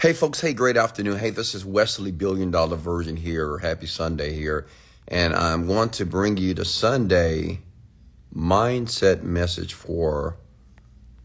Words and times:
Hey, 0.00 0.12
folks. 0.12 0.40
Hey, 0.40 0.52
great 0.52 0.76
afternoon. 0.76 1.18
Hey, 1.18 1.30
this 1.30 1.56
is 1.56 1.64
Wesley 1.64 2.12
Billion 2.12 2.52
Dollar 2.52 2.76
Virgin 2.76 3.16
here. 3.16 3.58
Happy 3.58 3.88
Sunday 3.88 4.32
here. 4.32 4.64
And 5.08 5.34
I 5.34 5.56
want 5.56 5.92
to 5.94 6.06
bring 6.06 6.36
you 6.36 6.54
the 6.54 6.64
Sunday 6.64 7.62
mindset 8.32 9.24
message 9.24 9.74
for 9.74 10.36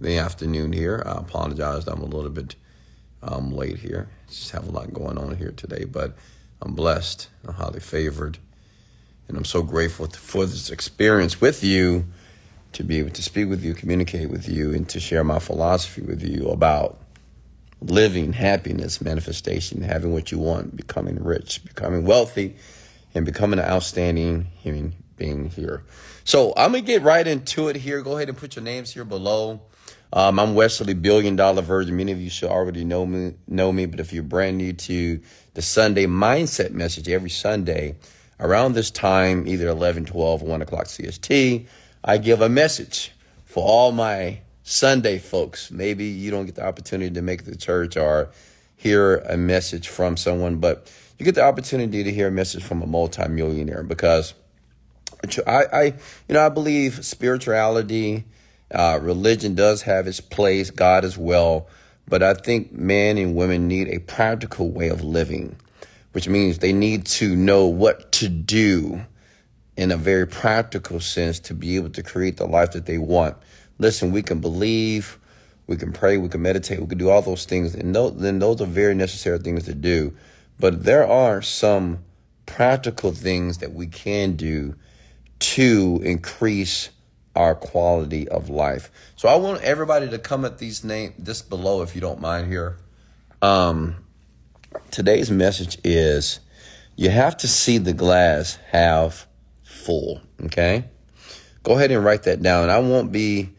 the 0.01 0.17
afternoon 0.17 0.73
here. 0.73 1.03
I 1.05 1.19
apologize. 1.19 1.87
I'm 1.87 2.01
a 2.01 2.05
little 2.05 2.31
bit 2.31 2.55
um, 3.21 3.51
late 3.51 3.77
here. 3.77 4.09
Just 4.27 4.49
have 4.49 4.67
a 4.67 4.71
lot 4.71 4.91
going 4.91 5.19
on 5.19 5.37
here 5.37 5.53
today, 5.55 5.83
but 5.85 6.17
I'm 6.59 6.73
blessed. 6.73 7.29
I'm 7.47 7.53
highly 7.53 7.79
favored. 7.79 8.39
And 9.27 9.37
I'm 9.37 9.45
so 9.45 9.61
grateful 9.61 10.07
for 10.07 10.47
this 10.47 10.71
experience 10.71 11.39
with 11.39 11.63
you 11.63 12.07
to 12.71 12.83
be 12.83 12.97
able 12.97 13.11
to 13.11 13.21
speak 13.21 13.49
with 13.49 13.63
you, 13.63 13.75
communicate 13.75 14.31
with 14.31 14.49
you, 14.49 14.73
and 14.73 14.89
to 14.89 14.99
share 14.99 15.23
my 15.23 15.37
philosophy 15.37 16.01
with 16.01 16.23
you 16.23 16.49
about 16.49 17.02
living 17.85 18.33
happiness, 18.33 19.01
manifestation, 19.01 19.81
having 19.81 20.13
what 20.13 20.31
you 20.31 20.39
want, 20.39 20.75
becoming 20.75 21.21
rich, 21.23 21.63
becoming 21.65 22.05
wealthy, 22.05 22.55
and 23.13 23.25
becoming 23.25 23.59
an 23.59 23.65
outstanding 23.65 24.47
human 24.61 24.93
being 25.17 25.49
here. 25.49 25.83
So 26.23 26.53
I'm 26.55 26.71
gonna 26.71 26.81
get 26.81 27.01
right 27.01 27.25
into 27.25 27.67
it 27.67 27.75
here. 27.75 28.01
Go 28.01 28.15
ahead 28.15 28.29
and 28.29 28.37
put 28.37 28.55
your 28.55 28.63
names 28.63 28.91
here 28.93 29.05
below. 29.05 29.61
Um, 30.11 30.39
I'm 30.39 30.53
Wesley, 30.53 30.93
billion 30.93 31.35
dollar 31.35 31.61
Virgin. 31.61 31.97
Many 31.97 32.11
of 32.11 32.21
you 32.21 32.29
should 32.29 32.49
already 32.49 32.83
know 32.85 33.05
me, 33.05 33.33
know 33.47 33.71
me, 33.71 33.85
but 33.85 33.99
if 33.99 34.13
you're 34.13 34.23
brand 34.23 34.57
new 34.57 34.73
to 34.73 35.19
the 35.55 35.61
Sunday 35.61 36.05
mindset 36.05 36.71
message 36.71 37.09
every 37.09 37.29
Sunday 37.29 37.95
around 38.39 38.73
this 38.73 38.91
time, 38.91 39.47
either 39.47 39.67
11, 39.67 40.05
12, 40.05 40.41
1 40.41 40.61
o'clock 40.61 40.85
CST, 40.85 41.65
I 42.03 42.17
give 42.17 42.41
a 42.41 42.49
message 42.49 43.11
for 43.45 43.63
all 43.63 43.91
my 43.91 44.39
Sunday 44.63 45.19
folks. 45.19 45.71
Maybe 45.71 46.05
you 46.05 46.31
don't 46.31 46.45
get 46.45 46.55
the 46.55 46.65
opportunity 46.65 47.13
to 47.13 47.21
make 47.21 47.43
the 47.43 47.55
church 47.55 47.97
or 47.97 48.29
hear 48.75 49.17
a 49.17 49.37
message 49.37 49.89
from 49.89 50.17
someone, 50.17 50.57
but 50.57 50.91
you 51.17 51.25
get 51.25 51.35
the 51.35 51.43
opportunity 51.43 52.03
to 52.03 52.11
hear 52.11 52.27
a 52.27 52.31
message 52.31 52.63
from 52.63 52.81
a 52.81 52.87
multimillionaire 52.87 53.83
because 53.83 54.33
I, 55.45 55.65
I 55.71 55.83
you 55.83 55.93
know, 56.33 56.45
I 56.45 56.49
believe 56.49 57.05
spirituality, 57.05 58.25
uh, 58.71 58.99
religion 59.01 59.55
does 59.55 59.83
have 59.83 60.07
its 60.07 60.19
place, 60.19 60.71
God 60.71 61.05
as 61.05 61.17
well, 61.17 61.67
but 62.07 62.23
I 62.23 62.33
think 62.33 62.71
men 62.71 63.17
and 63.17 63.35
women 63.35 63.67
need 63.67 63.87
a 63.89 63.99
practical 63.99 64.69
way 64.69 64.89
of 64.89 65.03
living, 65.03 65.55
which 66.11 66.27
means 66.27 66.59
they 66.59 66.73
need 66.73 67.05
to 67.05 67.35
know 67.35 67.67
what 67.67 68.11
to 68.13 68.29
do 68.29 69.05
in 69.75 69.91
a 69.91 69.97
very 69.97 70.27
practical 70.27 70.99
sense 70.99 71.39
to 71.39 71.53
be 71.53 71.75
able 71.75 71.89
to 71.89 72.03
create 72.03 72.37
the 72.37 72.45
life 72.45 72.71
that 72.71 72.85
they 72.85 72.97
want. 72.97 73.35
Listen, 73.79 74.11
we 74.11 74.21
can 74.21 74.39
believe, 74.39 75.19
we 75.67 75.77
can 75.77 75.91
pray, 75.91 76.17
we 76.17 76.29
can 76.29 76.41
meditate, 76.41 76.79
we 76.79 76.87
can 76.87 76.97
do 76.97 77.09
all 77.09 77.21
those 77.21 77.45
things, 77.45 77.75
and 77.75 77.95
those, 77.95 78.15
then 78.17 78.39
those 78.39 78.61
are 78.61 78.65
very 78.65 78.95
necessary 78.95 79.39
things 79.39 79.65
to 79.65 79.73
do. 79.73 80.15
But 80.59 80.83
there 80.83 81.07
are 81.07 81.41
some 81.41 82.03
practical 82.45 83.11
things 83.11 83.59
that 83.59 83.73
we 83.73 83.87
can 83.87 84.35
do 84.35 84.75
to 85.39 86.01
increase 86.03 86.89
our 87.35 87.55
quality 87.55 88.27
of 88.29 88.49
life. 88.49 88.91
So 89.15 89.27
I 89.27 89.35
want 89.35 89.61
everybody 89.63 90.09
to 90.09 90.19
come 90.19 90.45
at 90.45 90.59
these 90.59 90.83
names 90.83 91.15
this 91.17 91.41
below, 91.41 91.81
if 91.81 91.95
you 91.95 92.01
don't 92.01 92.21
mind 92.21 92.47
here. 92.47 92.77
Um, 93.41 93.95
today's 94.91 95.31
message 95.31 95.77
is 95.83 96.39
you 96.95 97.09
have 97.09 97.37
to 97.37 97.47
see 97.47 97.77
the 97.77 97.93
glass 97.93 98.57
half 98.69 99.27
full. 99.63 100.21
Okay, 100.43 100.85
go 101.63 101.73
ahead 101.73 101.91
and 101.91 102.05
write 102.05 102.23
that 102.23 102.41
down. 102.41 102.69
I 102.69 102.79
won't 102.79 103.11
be 103.11 103.49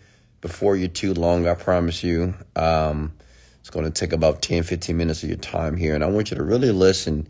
before 0.45 0.77
you're 0.77 0.89
too 0.89 1.15
long, 1.15 1.49
I 1.49 1.55
promise 1.55 2.05
you. 2.05 2.35
Um, 2.55 3.15
it's 3.61 3.71
going 3.71 3.87
to 3.87 3.91
take 3.91 4.13
about 4.13 4.43
10, 4.43 4.63
15 4.63 4.95
minutes 4.95 5.23
of 5.23 5.31
your 5.31 5.39
time 5.39 5.75
here. 5.75 5.95
And 5.95 6.05
I 6.05 6.07
want 6.09 6.31
you 6.31 6.37
to 6.37 6.43
really 6.43 6.71
listen 6.71 7.27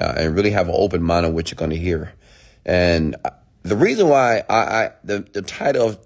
uh, 0.00 0.14
and 0.16 0.34
really 0.34 0.52
have 0.52 0.68
an 0.68 0.74
open 0.74 1.02
mind 1.02 1.26
on 1.26 1.34
what 1.34 1.50
you're 1.50 1.56
going 1.56 1.72
to 1.72 1.76
hear. 1.76 2.14
And 2.64 3.16
uh, 3.22 3.32
the 3.64 3.76
reason 3.76 4.08
why 4.08 4.44
I, 4.48 4.56
I 4.56 4.92
the, 5.04 5.26
the 5.30 5.42
title 5.42 5.88
of 5.88 5.98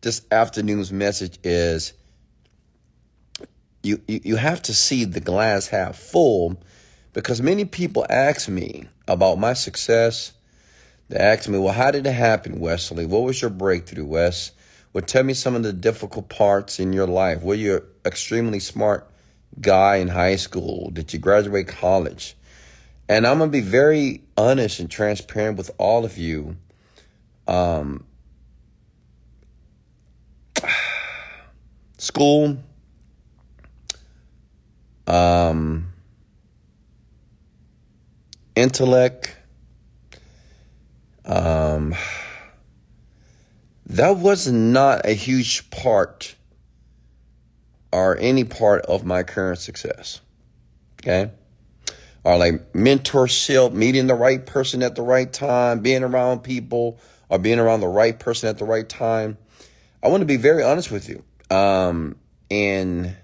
this 0.00 0.22
afternoon's 0.30 0.90
message 0.90 1.38
is 1.44 1.92
you, 3.82 4.00
you, 4.08 4.20
you 4.24 4.36
have 4.36 4.62
to 4.62 4.72
see 4.72 5.04
the 5.04 5.20
glass 5.20 5.68
half 5.68 5.96
full 5.96 6.62
because 7.12 7.42
many 7.42 7.66
people 7.66 8.06
ask 8.08 8.48
me 8.48 8.86
about 9.06 9.38
my 9.38 9.52
success. 9.52 10.32
They 11.10 11.18
ask 11.18 11.46
me, 11.46 11.58
well, 11.58 11.74
how 11.74 11.90
did 11.90 12.06
it 12.06 12.12
happen, 12.12 12.58
Wesley? 12.58 13.04
What 13.04 13.24
was 13.24 13.42
your 13.42 13.50
breakthrough, 13.50 14.06
Wes? 14.06 14.52
Well, 14.92 15.04
tell 15.04 15.22
me 15.22 15.34
some 15.34 15.54
of 15.54 15.62
the 15.62 15.72
difficult 15.72 16.28
parts 16.28 16.80
in 16.80 16.92
your 16.92 17.06
life. 17.06 17.42
Were 17.42 17.54
you 17.54 17.76
an 17.76 17.82
extremely 18.04 18.58
smart 18.58 19.08
guy 19.60 19.96
in 19.96 20.08
high 20.08 20.34
school? 20.36 20.90
Did 20.90 21.12
you 21.12 21.20
graduate 21.20 21.68
college? 21.68 22.36
And 23.08 23.24
I'm 23.26 23.38
going 23.38 23.50
to 23.50 23.52
be 23.52 23.60
very 23.60 24.22
honest 24.36 24.80
and 24.80 24.90
transparent 24.90 25.58
with 25.58 25.70
all 25.78 26.04
of 26.04 26.18
you. 26.18 26.56
Um, 27.46 28.04
school, 31.98 32.58
um, 35.06 35.92
intellect, 38.56 39.36
um, 41.24 41.94
that 43.90 44.18
was 44.18 44.46
not 44.46 45.04
a 45.04 45.12
huge 45.12 45.68
part 45.70 46.36
or 47.92 48.16
any 48.18 48.44
part 48.44 48.82
of 48.86 49.04
my 49.04 49.24
current 49.24 49.58
success. 49.58 50.20
Okay. 51.00 51.32
Or 52.22 52.38
like 52.38 52.72
mentorship, 52.72 53.72
meeting 53.72 54.06
the 54.06 54.14
right 54.14 54.44
person 54.44 54.84
at 54.84 54.94
the 54.94 55.02
right 55.02 55.32
time, 55.32 55.80
being 55.80 56.04
around 56.04 56.40
people 56.40 57.00
or 57.28 57.38
being 57.38 57.58
around 57.58 57.80
the 57.80 57.88
right 57.88 58.16
person 58.16 58.48
at 58.48 58.58
the 58.58 58.64
right 58.64 58.88
time. 58.88 59.36
I 60.02 60.08
want 60.08 60.20
to 60.20 60.26
be 60.26 60.36
very 60.36 60.62
honest 60.62 60.92
with 60.92 61.08
you. 61.08 61.24
Um, 61.54 62.16
and 62.48 63.16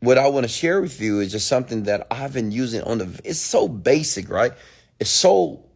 what 0.00 0.18
I 0.18 0.26
want 0.26 0.42
to 0.42 0.48
share 0.48 0.80
with 0.80 1.00
you 1.00 1.20
is 1.20 1.30
just 1.30 1.46
something 1.46 1.84
that 1.84 2.08
I've 2.10 2.32
been 2.32 2.50
using 2.50 2.82
on 2.82 2.98
the, 2.98 3.20
it's 3.22 3.38
so 3.38 3.68
basic, 3.68 4.28
right? 4.28 4.52
It's 4.98 5.10
so 5.10 5.66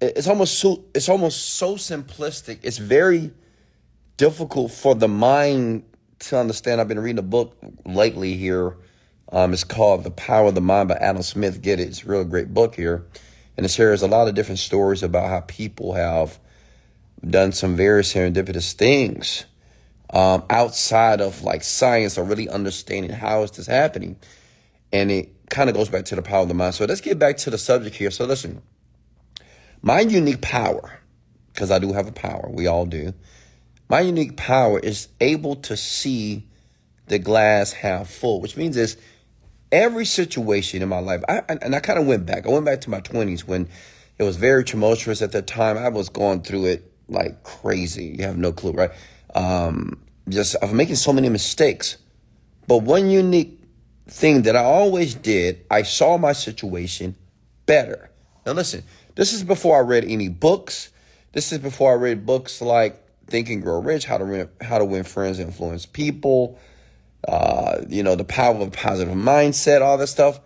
it's 0.00 0.26
almost 0.26 0.58
so 0.58 0.84
it's 0.94 1.08
almost 1.08 1.54
so 1.54 1.76
simplistic. 1.76 2.60
It's 2.62 2.78
very 2.78 3.32
difficult 4.16 4.72
for 4.72 4.94
the 4.94 5.08
mind 5.08 5.84
to 6.20 6.38
understand. 6.38 6.80
I've 6.80 6.88
been 6.88 6.98
reading 6.98 7.18
a 7.18 7.22
book 7.22 7.56
lately 7.84 8.36
here. 8.36 8.76
Um, 9.32 9.52
it's 9.52 9.64
called 9.64 10.04
The 10.04 10.10
Power 10.10 10.48
of 10.48 10.54
the 10.54 10.60
Mind 10.60 10.88
by 10.88 10.96
Adam 10.96 11.22
Smith. 11.22 11.62
Get 11.62 11.80
it? 11.80 11.88
It's 11.88 12.02
a 12.02 12.06
real 12.06 12.24
great 12.24 12.52
book 12.52 12.74
here. 12.74 13.06
And 13.56 13.64
it 13.64 13.70
shares 13.70 14.02
a 14.02 14.08
lot 14.08 14.26
of 14.26 14.34
different 14.34 14.58
stories 14.58 15.02
about 15.02 15.28
how 15.28 15.40
people 15.40 15.94
have 15.94 16.38
done 17.26 17.52
some 17.52 17.76
very 17.76 18.02
serendipitous 18.02 18.72
things 18.72 19.44
um, 20.12 20.42
outside 20.50 21.20
of 21.20 21.42
like 21.42 21.62
science 21.62 22.18
or 22.18 22.24
really 22.24 22.48
understanding 22.48 23.10
how 23.10 23.42
is 23.42 23.52
this 23.52 23.66
happening. 23.66 24.16
And 24.92 25.10
it 25.10 25.48
kind 25.50 25.68
of 25.68 25.76
goes 25.76 25.88
back 25.88 26.06
to 26.06 26.16
the 26.16 26.22
power 26.22 26.42
of 26.42 26.48
the 26.48 26.54
mind. 26.54 26.74
So 26.74 26.84
let's 26.86 27.00
get 27.00 27.18
back 27.18 27.36
to 27.38 27.50
the 27.50 27.58
subject 27.58 27.94
here. 27.96 28.10
So 28.10 28.24
listen, 28.24 28.62
my 29.82 30.00
unique 30.00 30.40
power, 30.40 31.00
because 31.52 31.70
I 31.70 31.78
do 31.78 31.92
have 31.92 32.06
a 32.06 32.12
power, 32.12 32.48
we 32.50 32.66
all 32.66 32.86
do. 32.86 33.14
My 33.88 34.00
unique 34.00 34.36
power 34.36 34.78
is 34.78 35.08
able 35.20 35.56
to 35.56 35.76
see 35.76 36.46
the 37.06 37.18
glass 37.18 37.72
half 37.72 38.08
full, 38.08 38.40
which 38.40 38.56
means 38.56 38.76
is 38.76 38.96
every 39.72 40.04
situation 40.04 40.82
in 40.82 40.88
my 40.88 41.00
life. 41.00 41.22
I, 41.28 41.42
and 41.48 41.74
I 41.74 41.80
kind 41.80 41.98
of 41.98 42.06
went 42.06 42.26
back. 42.26 42.46
I 42.46 42.50
went 42.50 42.64
back 42.64 42.82
to 42.82 42.90
my 42.90 43.00
20s 43.00 43.40
when 43.40 43.68
it 44.18 44.22
was 44.22 44.36
very 44.36 44.64
tumultuous 44.64 45.22
at 45.22 45.32
that 45.32 45.46
time. 45.46 45.76
I 45.76 45.88
was 45.88 46.08
going 46.08 46.42
through 46.42 46.66
it 46.66 46.92
like 47.08 47.42
crazy. 47.42 48.16
You 48.18 48.24
have 48.24 48.36
no 48.36 48.52
clue, 48.52 48.72
right? 48.72 48.90
Um, 49.34 50.02
just 50.28 50.56
I'm 50.62 50.76
making 50.76 50.96
so 50.96 51.12
many 51.12 51.28
mistakes. 51.28 51.98
But 52.68 52.82
one 52.82 53.10
unique 53.10 53.60
thing 54.06 54.42
that 54.42 54.56
I 54.56 54.62
always 54.62 55.14
did, 55.14 55.64
I 55.70 55.82
saw 55.82 56.18
my 56.18 56.32
situation 56.32 57.16
better. 57.66 58.10
Now 58.46 58.52
listen, 58.52 58.84
this 59.14 59.32
is 59.32 59.42
before 59.42 59.76
I 59.76 59.80
read 59.80 60.04
any 60.04 60.28
books. 60.28 60.90
This 61.32 61.52
is 61.52 61.58
before 61.58 61.92
I 61.92 61.94
read 61.94 62.26
books 62.26 62.60
like 62.60 63.02
Think 63.26 63.48
and 63.48 63.62
Grow 63.62 63.80
Rich, 63.80 64.04
How 64.04 64.18
to 64.18 64.24
Win, 64.24 64.48
How 64.60 64.78
to 64.78 64.84
Win 64.84 65.04
Friends, 65.04 65.38
and 65.38 65.48
Influence 65.48 65.86
People, 65.86 66.58
uh, 67.26 67.82
you 67.88 68.02
know, 68.02 68.14
The 68.14 68.24
Power 68.24 68.56
of 68.56 68.72
Positive 68.72 69.14
Mindset, 69.14 69.82
all 69.82 69.98
that 69.98 70.08
stuff. 70.08 70.40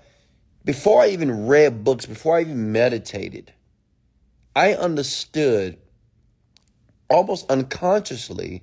Before 0.65 1.03
I 1.03 1.09
even 1.09 1.47
read 1.47 1.85
books, 1.85 2.07
before 2.07 2.39
I 2.39 2.43
even 2.43 2.73
meditated, 2.73 3.53
I 4.57 4.75
understood 4.75 5.79
almost 7.11 7.51
unconsciously 7.51 8.63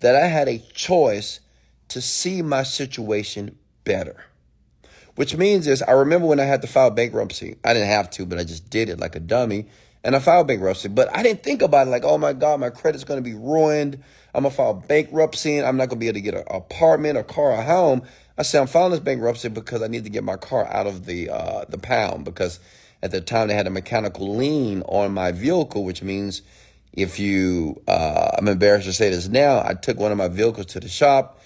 that 0.00 0.14
I 0.14 0.26
had 0.26 0.48
a 0.48 0.58
choice 0.58 1.40
to 1.88 2.00
see 2.00 2.42
my 2.42 2.62
situation 2.62 3.58
better. 3.84 4.24
Which 5.18 5.36
means 5.36 5.66
is 5.66 5.82
I 5.82 5.90
remember 5.90 6.28
when 6.28 6.38
I 6.38 6.44
had 6.44 6.62
to 6.62 6.68
file 6.68 6.92
bankruptcy. 6.92 7.56
I 7.64 7.72
didn't 7.72 7.88
have 7.88 8.08
to, 8.10 8.24
but 8.24 8.38
I 8.38 8.44
just 8.44 8.70
did 8.70 8.88
it 8.88 9.00
like 9.00 9.16
a 9.16 9.20
dummy. 9.20 9.66
And 10.04 10.14
I 10.14 10.20
filed 10.20 10.46
bankruptcy. 10.46 10.90
But 10.90 11.12
I 11.12 11.24
didn't 11.24 11.42
think 11.42 11.60
about 11.60 11.88
it 11.88 11.90
like, 11.90 12.04
oh 12.04 12.18
my 12.18 12.32
God, 12.32 12.60
my 12.60 12.70
credit's 12.70 13.02
gonna 13.02 13.20
be 13.20 13.34
ruined. 13.34 14.00
I'm 14.32 14.44
gonna 14.44 14.54
file 14.54 14.74
bankruptcy 14.74 15.58
and 15.58 15.66
I'm 15.66 15.76
not 15.76 15.88
gonna 15.88 15.98
be 15.98 16.06
able 16.06 16.14
to 16.14 16.20
get 16.20 16.34
an 16.34 16.44
apartment, 16.48 17.18
a 17.18 17.24
car, 17.24 17.50
a 17.50 17.64
home. 17.64 18.02
I 18.38 18.42
said, 18.42 18.60
I'm 18.60 18.68
filing 18.68 18.92
this 18.92 19.00
bankruptcy 19.00 19.48
because 19.48 19.82
I 19.82 19.88
need 19.88 20.04
to 20.04 20.10
get 20.10 20.22
my 20.22 20.36
car 20.36 20.64
out 20.68 20.86
of 20.86 21.04
the 21.04 21.30
uh, 21.30 21.64
the 21.68 21.78
pound 21.78 22.24
because 22.24 22.60
at 23.02 23.10
the 23.10 23.20
time 23.20 23.48
they 23.48 23.54
had 23.54 23.66
a 23.66 23.70
mechanical 23.70 24.36
lien 24.36 24.82
on 24.82 25.10
my 25.10 25.32
vehicle, 25.32 25.82
which 25.82 26.00
means 26.00 26.42
if 26.92 27.18
you, 27.18 27.82
uh, 27.88 28.36
I'm 28.38 28.46
embarrassed 28.46 28.86
to 28.86 28.92
say 28.92 29.10
this 29.10 29.26
now, 29.26 29.64
I 29.66 29.74
took 29.74 29.98
one 29.98 30.12
of 30.12 30.18
my 30.18 30.28
vehicles 30.28 30.66
to 30.66 30.80
the 30.80 30.88
shop 30.88 31.37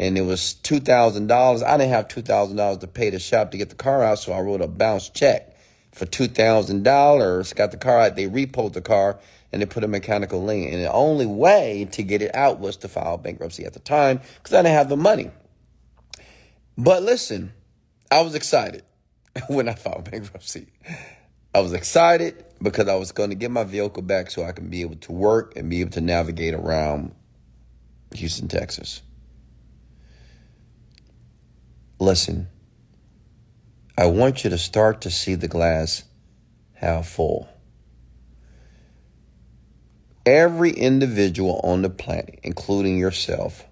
and 0.00 0.16
it 0.16 0.22
was 0.22 0.56
$2,000. 0.62 1.62
I 1.62 1.76
didn't 1.76 1.90
have 1.90 2.08
$2,000 2.08 2.80
to 2.80 2.86
pay 2.86 3.10
the 3.10 3.18
shop 3.18 3.50
to 3.50 3.58
get 3.58 3.68
the 3.68 3.74
car 3.74 4.02
out, 4.02 4.18
so 4.18 4.32
I 4.32 4.40
wrote 4.40 4.62
a 4.62 4.66
bounce 4.66 5.10
check 5.10 5.54
for 5.92 6.06
$2,000, 6.06 7.54
got 7.54 7.70
the 7.70 7.76
car 7.76 8.00
out, 8.00 8.16
they 8.16 8.26
repoed 8.26 8.72
the 8.72 8.80
car, 8.80 9.18
and 9.52 9.60
they 9.60 9.66
put 9.66 9.84
a 9.84 9.88
mechanical 9.88 10.42
lien. 10.42 10.72
And 10.72 10.82
the 10.82 10.90
only 10.90 11.26
way 11.26 11.86
to 11.92 12.02
get 12.02 12.22
it 12.22 12.34
out 12.34 12.60
was 12.60 12.78
to 12.78 12.88
file 12.88 13.18
bankruptcy 13.18 13.66
at 13.66 13.74
the 13.74 13.80
time 13.80 14.22
because 14.36 14.54
I 14.54 14.62
didn't 14.62 14.76
have 14.76 14.88
the 14.88 14.96
money. 14.96 15.30
But 16.78 17.02
listen, 17.02 17.52
I 18.10 18.22
was 18.22 18.34
excited 18.34 18.84
when 19.48 19.68
I 19.68 19.74
filed 19.74 20.10
bankruptcy. 20.10 20.68
I 21.54 21.60
was 21.60 21.74
excited 21.74 22.42
because 22.62 22.88
I 22.88 22.94
was 22.94 23.12
going 23.12 23.30
to 23.30 23.36
get 23.36 23.50
my 23.50 23.64
vehicle 23.64 24.02
back 24.02 24.30
so 24.30 24.44
I 24.44 24.52
can 24.52 24.70
be 24.70 24.80
able 24.80 24.96
to 24.96 25.12
work 25.12 25.56
and 25.56 25.68
be 25.68 25.82
able 25.82 25.90
to 25.90 26.00
navigate 26.00 26.54
around 26.54 27.14
Houston, 28.14 28.48
Texas. 28.48 29.02
Listen, 32.00 32.48
I 33.98 34.06
want 34.06 34.42
you 34.42 34.48
to 34.48 34.56
start 34.56 35.02
to 35.02 35.10
see 35.10 35.34
the 35.34 35.48
glass 35.48 36.04
half 36.72 37.06
full. 37.06 37.46
Every 40.24 40.70
individual 40.70 41.60
on 41.62 41.82
the 41.82 41.90
planet, 41.90 42.40
including 42.42 42.96
yourself, 42.96 43.66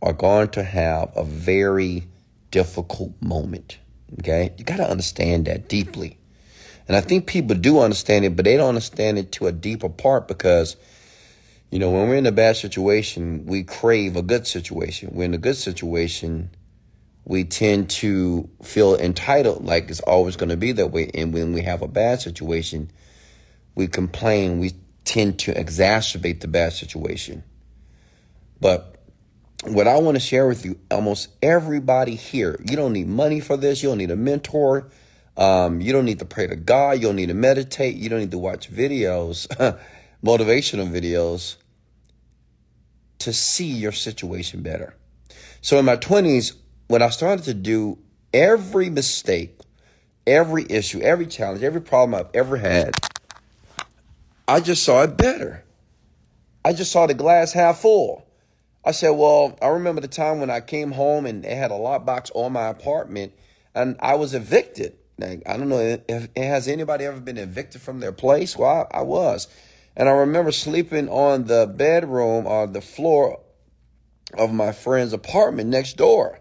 are 0.00 0.12
going 0.12 0.50
to 0.50 0.62
have 0.62 1.10
a 1.16 1.24
very 1.24 2.06
difficult 2.52 3.20
moment. 3.20 3.78
Okay? 4.20 4.52
You 4.56 4.64
got 4.64 4.76
to 4.76 4.88
understand 4.88 5.46
that 5.46 5.68
deeply. 5.68 6.16
And 6.86 6.96
I 6.96 7.00
think 7.00 7.26
people 7.26 7.56
do 7.56 7.80
understand 7.80 8.24
it, 8.24 8.36
but 8.36 8.44
they 8.44 8.56
don't 8.56 8.68
understand 8.68 9.18
it 9.18 9.32
to 9.32 9.48
a 9.48 9.52
deeper 9.52 9.88
part 9.88 10.28
because, 10.28 10.76
you 11.72 11.80
know, 11.80 11.90
when 11.90 12.08
we're 12.08 12.14
in 12.14 12.26
a 12.26 12.32
bad 12.32 12.56
situation, 12.56 13.46
we 13.46 13.64
crave 13.64 14.14
a 14.14 14.22
good 14.22 14.46
situation. 14.46 15.10
We're 15.12 15.24
in 15.24 15.34
a 15.34 15.38
good 15.38 15.56
situation, 15.56 16.50
we 17.28 17.44
tend 17.44 17.90
to 17.90 18.48
feel 18.62 18.96
entitled 18.96 19.62
like 19.62 19.90
it's 19.90 20.00
always 20.00 20.34
going 20.34 20.48
to 20.48 20.56
be 20.56 20.72
that 20.72 20.90
way. 20.90 21.10
And 21.12 21.32
when 21.34 21.52
we 21.52 21.60
have 21.60 21.82
a 21.82 21.86
bad 21.86 22.22
situation, 22.22 22.90
we 23.74 23.86
complain, 23.86 24.58
we 24.58 24.72
tend 25.04 25.38
to 25.40 25.52
exacerbate 25.52 26.40
the 26.40 26.48
bad 26.48 26.72
situation. 26.72 27.44
But 28.62 28.96
what 29.64 29.86
I 29.86 29.98
want 29.98 30.16
to 30.16 30.20
share 30.20 30.48
with 30.48 30.64
you, 30.64 30.80
almost 30.90 31.28
everybody 31.42 32.14
here, 32.14 32.58
you 32.66 32.76
don't 32.76 32.94
need 32.94 33.08
money 33.08 33.40
for 33.40 33.58
this, 33.58 33.82
you 33.82 33.90
don't 33.90 33.98
need 33.98 34.10
a 34.10 34.16
mentor. 34.16 34.90
Um, 35.36 35.80
you 35.80 35.92
don't 35.92 36.06
need 36.06 36.18
to 36.18 36.24
pray 36.24 36.48
to 36.48 36.56
God. 36.56 36.96
You 36.96 37.02
don't 37.02 37.14
need 37.14 37.28
to 37.28 37.34
meditate. 37.34 37.94
You 37.94 38.08
don't 38.08 38.18
need 38.18 38.32
to 38.32 38.38
watch 38.38 38.72
videos, 38.72 39.46
motivational 40.24 40.90
videos, 40.90 41.54
to 43.20 43.32
see 43.32 43.68
your 43.68 43.92
situation 43.92 44.62
better. 44.62 44.96
So 45.60 45.78
in 45.78 45.84
my 45.84 45.96
20s, 45.96 46.56
what 46.88 47.02
I 47.02 47.10
started 47.10 47.44
to 47.44 47.54
do, 47.54 47.98
every 48.32 48.90
mistake, 48.90 49.58
every 50.26 50.66
issue, 50.68 51.00
every 51.00 51.26
challenge, 51.26 51.62
every 51.62 51.80
problem 51.80 52.18
I've 52.18 52.34
ever 52.34 52.56
had, 52.56 52.96
I 54.46 54.60
just 54.60 54.82
saw 54.82 55.02
it 55.02 55.16
better. 55.16 55.64
I 56.64 56.72
just 56.72 56.90
saw 56.90 57.06
the 57.06 57.14
glass 57.14 57.52
half 57.52 57.78
full. 57.78 58.26
I 58.84 58.92
said, 58.92 59.10
well, 59.10 59.58
I 59.60 59.68
remember 59.68 60.00
the 60.00 60.08
time 60.08 60.40
when 60.40 60.50
I 60.50 60.60
came 60.60 60.92
home 60.92 61.26
and 61.26 61.44
they 61.44 61.54
had 61.54 61.70
a 61.70 61.74
lockbox 61.74 62.30
on 62.34 62.52
my 62.52 62.68
apartment 62.68 63.32
and 63.74 63.96
I 64.00 64.14
was 64.14 64.34
evicted. 64.34 64.96
Like, 65.18 65.42
I 65.46 65.56
don't 65.56 65.68
know 65.68 65.98
if 66.08 66.28
has 66.36 66.68
anybody 66.68 67.04
ever 67.04 67.20
been 67.20 67.38
evicted 67.38 67.82
from 67.82 68.00
their 68.00 68.12
place. 68.12 68.56
Well, 68.56 68.88
I, 68.92 68.98
I 68.98 69.02
was, 69.02 69.48
and 69.96 70.08
I 70.08 70.12
remember 70.12 70.52
sleeping 70.52 71.08
on 71.08 71.44
the 71.44 71.66
bedroom 71.66 72.46
or 72.46 72.66
the 72.66 72.80
floor 72.80 73.40
of 74.36 74.52
my 74.52 74.72
friend's 74.72 75.12
apartment 75.12 75.70
next 75.70 75.96
door, 75.96 76.40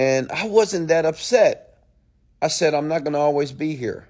and 0.00 0.32
I 0.32 0.46
wasn't 0.46 0.88
that 0.88 1.04
upset. 1.04 1.76
I 2.40 2.48
said, 2.48 2.72
I'm 2.72 2.88
not 2.88 3.04
going 3.04 3.12
to 3.12 3.18
always 3.18 3.52
be 3.52 3.76
here. 3.76 4.08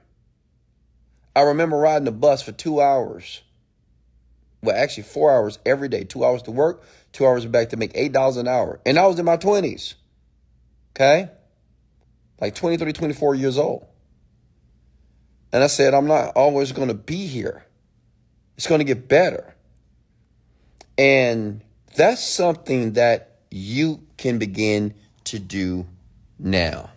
I 1.35 1.41
remember 1.41 1.77
riding 1.77 2.05
the 2.05 2.13
bus 2.13 2.43
for 2.43 2.53
two 2.53 2.81
hours. 2.81 3.43
Well, 4.63 4.77
actually, 4.77 5.03
four 5.03 5.33
hours 5.33 5.59
every 5.67 5.89
day. 5.89 6.05
Two 6.05 6.25
hours 6.25 6.43
to 6.43 6.53
work, 6.53 6.85
two 7.11 7.27
hours 7.27 7.45
back 7.45 7.71
to 7.71 7.77
make 7.77 7.93
$8 7.95 8.37
an 8.37 8.47
hour. 8.47 8.79
And 8.87 9.01
I 9.01 9.09
was 9.09 9.19
in 9.19 9.25
my 9.25 9.37
20s. 9.37 9.95
Okay? 10.95 11.29
like 12.41 12.55
23, 12.55 12.93
24 12.93 13.35
years 13.35 13.59
old. 13.59 13.85
And 15.53 15.65
I 15.65 15.67
said, 15.67 15.93
I'm 15.93 16.07
not 16.07 16.37
always 16.37 16.71
going 16.71 16.87
to 16.87 16.95
be 16.95 17.27
here. 17.27 17.67
It's 18.57 18.69
going 18.69 18.79
to 18.79 18.85
get 18.85 19.09
better. 19.09 19.57
And 20.97 21.63
that's 21.97 22.25
something 22.25 22.93
that 22.93 23.41
you 23.51 24.07
can 24.17 24.39
begin 24.39 24.95
to 25.25 25.39
do 25.39 25.87
now. 26.39 26.91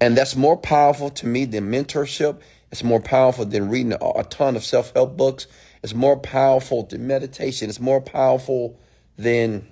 And 0.00 0.16
that's 0.16 0.36
more 0.36 0.56
powerful 0.56 1.10
to 1.10 1.26
me 1.26 1.44
than 1.44 1.70
mentorship. 1.70 2.40
It's 2.70 2.84
more 2.84 3.00
powerful 3.00 3.44
than 3.44 3.68
reading 3.68 3.92
a, 3.92 4.24
ton 4.24 4.56
of 4.56 4.64
self 4.64 4.92
help 4.92 5.16
books. 5.16 5.46
It's 5.82 5.94
more 5.94 6.18
powerful 6.18 6.84
than 6.84 7.06
meditation. 7.06 7.68
It's 7.68 7.80
more 7.80 8.00
powerful 8.00 8.78
than 9.16 9.66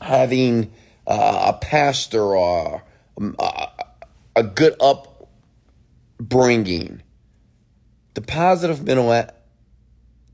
having 0.00 0.72
uh, 1.06 1.52
a 1.54 1.58
pastor 1.58 2.36
or 2.36 2.82
um, 3.20 3.36
a 4.36 4.42
good 4.42 4.76
upbringing. 6.20 7.02
The 8.14 8.20
positive 8.22 8.84
mental 8.84 9.10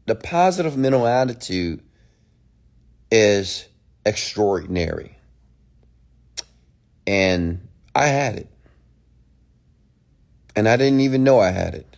the 0.06 0.14
positive 0.14 0.76
mental 0.76 1.06
attitude 1.06 1.82
is 3.11 3.67
extraordinary. 4.05 5.13
And 7.06 7.66
I 7.94 8.06
had 8.06 8.36
it. 8.36 8.48
And 10.56 10.68
I 10.68 10.76
didn't 10.76 11.00
even 11.00 11.24
know 11.24 11.40
I 11.40 11.50
had 11.50 11.74
it. 11.74 11.96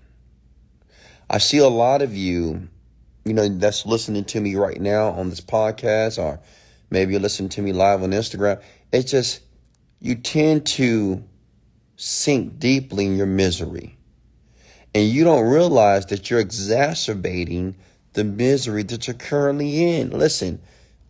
I 1.29 1.39
see 1.39 1.59
a 1.59 1.69
lot 1.69 2.03
of 2.03 2.15
you, 2.15 2.69
you 3.25 3.35
know, 3.35 3.49
that's 3.49 3.85
listening 3.85 4.25
to 4.27 4.41
me 4.41 4.55
right 4.55 4.81
now 4.81 5.11
on 5.11 5.31
this 5.31 5.41
podcast, 5.41 6.23
or 6.23 6.41
maybe 6.91 7.13
you're 7.13 7.21
listening 7.21 7.49
to 7.51 7.63
me 7.63 7.73
live 7.73 8.03
on 8.03 8.11
Instagram. 8.11 8.63
It's 8.93 9.11
just, 9.11 9.41
you 10.01 10.15
tend 10.15 10.67
to 10.67 11.23
sink 11.97 12.59
deeply 12.59 13.07
in 13.07 13.17
your 13.17 13.27
misery. 13.27 13.97
And 14.95 15.09
you 15.09 15.25
don't 15.25 15.47
realize 15.47 16.07
that 16.07 16.31
you're 16.31 16.41
exacerbating 16.41 17.77
the 18.15 18.25
misery 18.25 18.83
that 18.85 19.07
you're 19.07 19.15
currently 19.15 19.99
in. 19.99 20.11
Listen, 20.11 20.61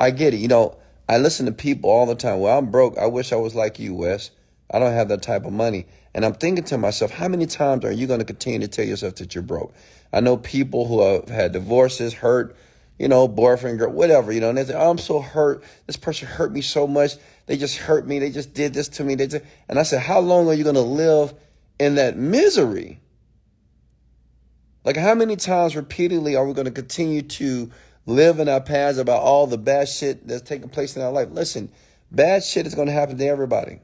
I 0.01 0.11
get 0.11 0.35
it. 0.35 0.39
You 0.39 0.49
know, 0.49 0.77
I 1.09 1.19
listen 1.19 1.47
to 1.47 1.53
people 1.53 1.91
all 1.91 2.07
the 2.07 2.15
time. 2.15 2.41
Well, 2.41 2.59
I'm 2.59 2.71
broke. 2.71 2.99
I 2.99 3.07
wish 3.07 3.33
I 3.33 3.37
was 3.37 3.55
like 3.55 3.79
you, 3.79 3.95
Wes. 3.95 4.31
I 4.71 4.79
don't 4.79 4.93
have 4.93 5.09
that 5.09 5.23
type 5.23 5.45
of 5.45 5.53
money. 5.53 5.87
And 6.15 6.25
I'm 6.25 6.35
thinking 6.35 6.65
to 6.65 6.79
myself, 6.79 7.13
how 7.13 7.29
many 7.29 7.47
times 7.47 7.85
are 7.85 7.93
you 7.93 8.07
going 8.07 8.19
to 8.19 8.25
continue 8.25 8.61
to 8.61 8.69
tell 8.69 8.85
yourself 8.85 9.17
that 9.17 9.35
you're 9.35 9.43
broke? 9.43 9.75
I 10.13 10.21
know 10.21 10.37
people 10.37 10.87
who 10.87 11.03
have 11.03 11.29
had 11.29 11.53
divorces, 11.53 12.15
hurt, 12.15 12.57
you 12.99 13.07
know, 13.07 13.29
boyfriend, 13.29 13.79
girl, 13.79 13.93
whatever, 13.93 14.33
you 14.33 14.41
know, 14.41 14.49
and 14.49 14.59
they 14.59 14.65
say, 14.65 14.75
oh, 14.75 14.91
I'm 14.91 14.99
so 14.99 15.21
hurt. 15.21 15.63
This 15.87 15.97
person 15.97 16.27
hurt 16.27 16.53
me 16.53 16.63
so 16.63 16.87
much. 16.87 17.13
They 17.47 17.57
just 17.57 17.77
hurt 17.77 18.07
me. 18.07 18.19
They 18.19 18.31
just 18.31 18.55
did 18.55 18.75
this 18.75 18.89
to 18.89 19.05
me. 19.05 19.15
They 19.15 19.27
just, 19.27 19.45
and 19.69 19.79
I 19.79 19.83
said, 19.83 20.01
how 20.01 20.21
long 20.21 20.49
are 20.49 20.55
you 20.55 20.65
going 20.65 20.75
to 20.75 20.81
live 20.81 21.35
in 21.79 21.97
that 21.97 22.17
misery? 22.17 23.01
Like, 24.85 24.97
how 24.97 25.15
many 25.15 25.37
times 25.37 25.77
repeatedly 25.77 26.37
are 26.37 26.47
we 26.47 26.55
going 26.55 26.67
to 26.67 26.71
continue 26.71 27.23
to 27.23 27.71
live 28.07 28.39
in 28.39 28.49
our 28.49 28.61
past 28.61 28.99
about 28.99 29.23
all 29.23 29.47
the 29.47 29.59
bad 29.59 29.89
shit 29.89 30.27
that's 30.27 30.43
taking 30.43 30.69
place 30.69 30.97
in 30.97 31.03
our 31.03 31.13
life? 31.13 31.29
Listen, 31.31 31.71
bad 32.11 32.43
shit 32.43 32.67
is 32.67 32.75
going 32.75 32.89
to 32.89 32.95
happen 32.95 33.19
to 33.19 33.27
everybody. 33.27 33.81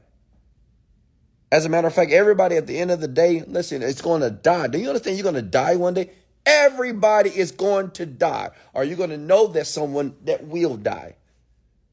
As 1.51 1.65
a 1.65 1.69
matter 1.69 1.87
of 1.87 1.93
fact, 1.93 2.11
everybody 2.11 2.55
at 2.55 2.65
the 2.65 2.79
end 2.79 2.89
of 2.89 2.99
the 2.99 3.07
day, 3.07 3.43
listen, 3.45 3.83
it's 3.83 4.01
going 4.01 4.21
to 4.21 4.31
die. 4.31 4.67
Do 4.67 4.79
you 4.79 4.87
understand 4.87 5.17
you're 5.17 5.23
going 5.23 5.35
to 5.35 5.41
die 5.43 5.75
one 5.75 5.93
day? 5.93 6.09
Everybody 6.45 7.29
is 7.29 7.51
going 7.51 7.91
to 7.91 8.05
die. 8.05 8.49
Are 8.73 8.83
you 8.83 8.95
going 8.95 9.11
to 9.11 9.17
know 9.17 9.47
that 9.47 9.67
someone 9.67 10.15
that 10.23 10.47
will 10.47 10.77
die? 10.77 11.15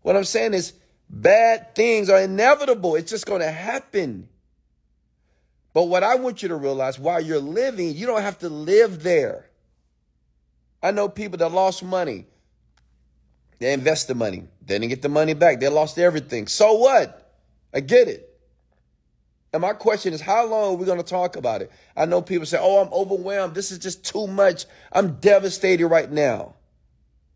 What 0.02 0.16
I'm 0.16 0.24
saying 0.24 0.54
is, 0.54 0.72
Bad 1.10 1.74
things 1.74 2.08
are 2.08 2.20
inevitable. 2.20 2.94
It's 2.94 3.10
just 3.10 3.26
going 3.26 3.40
to 3.40 3.50
happen. 3.50 4.28
But 5.72 5.84
what 5.84 6.04
I 6.04 6.14
want 6.14 6.42
you 6.42 6.48
to 6.50 6.56
realize 6.56 7.00
while 7.00 7.20
you're 7.20 7.40
living, 7.40 7.96
you 7.96 8.06
don't 8.06 8.22
have 8.22 8.38
to 8.38 8.48
live 8.48 9.02
there. 9.02 9.49
I 10.82 10.90
know 10.90 11.08
people 11.08 11.38
that 11.38 11.50
lost 11.50 11.82
money. 11.82 12.26
They 13.58 13.72
invested 13.72 14.16
money. 14.16 14.48
They 14.64 14.78
didn't 14.78 14.88
get 14.88 15.02
the 15.02 15.08
money 15.08 15.34
back. 15.34 15.60
They 15.60 15.68
lost 15.68 15.98
everything. 15.98 16.46
So 16.46 16.74
what? 16.74 17.34
I 17.74 17.80
get 17.80 18.08
it. 18.08 18.26
And 19.52 19.60
my 19.60 19.72
question 19.72 20.12
is, 20.12 20.20
how 20.20 20.46
long 20.46 20.74
are 20.74 20.76
we 20.76 20.86
going 20.86 20.98
to 20.98 21.04
talk 21.04 21.36
about 21.36 21.60
it? 21.60 21.70
I 21.96 22.06
know 22.06 22.22
people 22.22 22.46
say, 22.46 22.58
oh, 22.60 22.82
I'm 22.82 22.92
overwhelmed. 22.92 23.54
This 23.54 23.70
is 23.70 23.78
just 23.78 24.04
too 24.04 24.26
much. 24.26 24.64
I'm 24.92 25.16
devastated 25.16 25.86
right 25.86 26.10
now. 26.10 26.54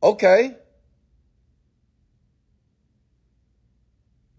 Okay. 0.03 0.57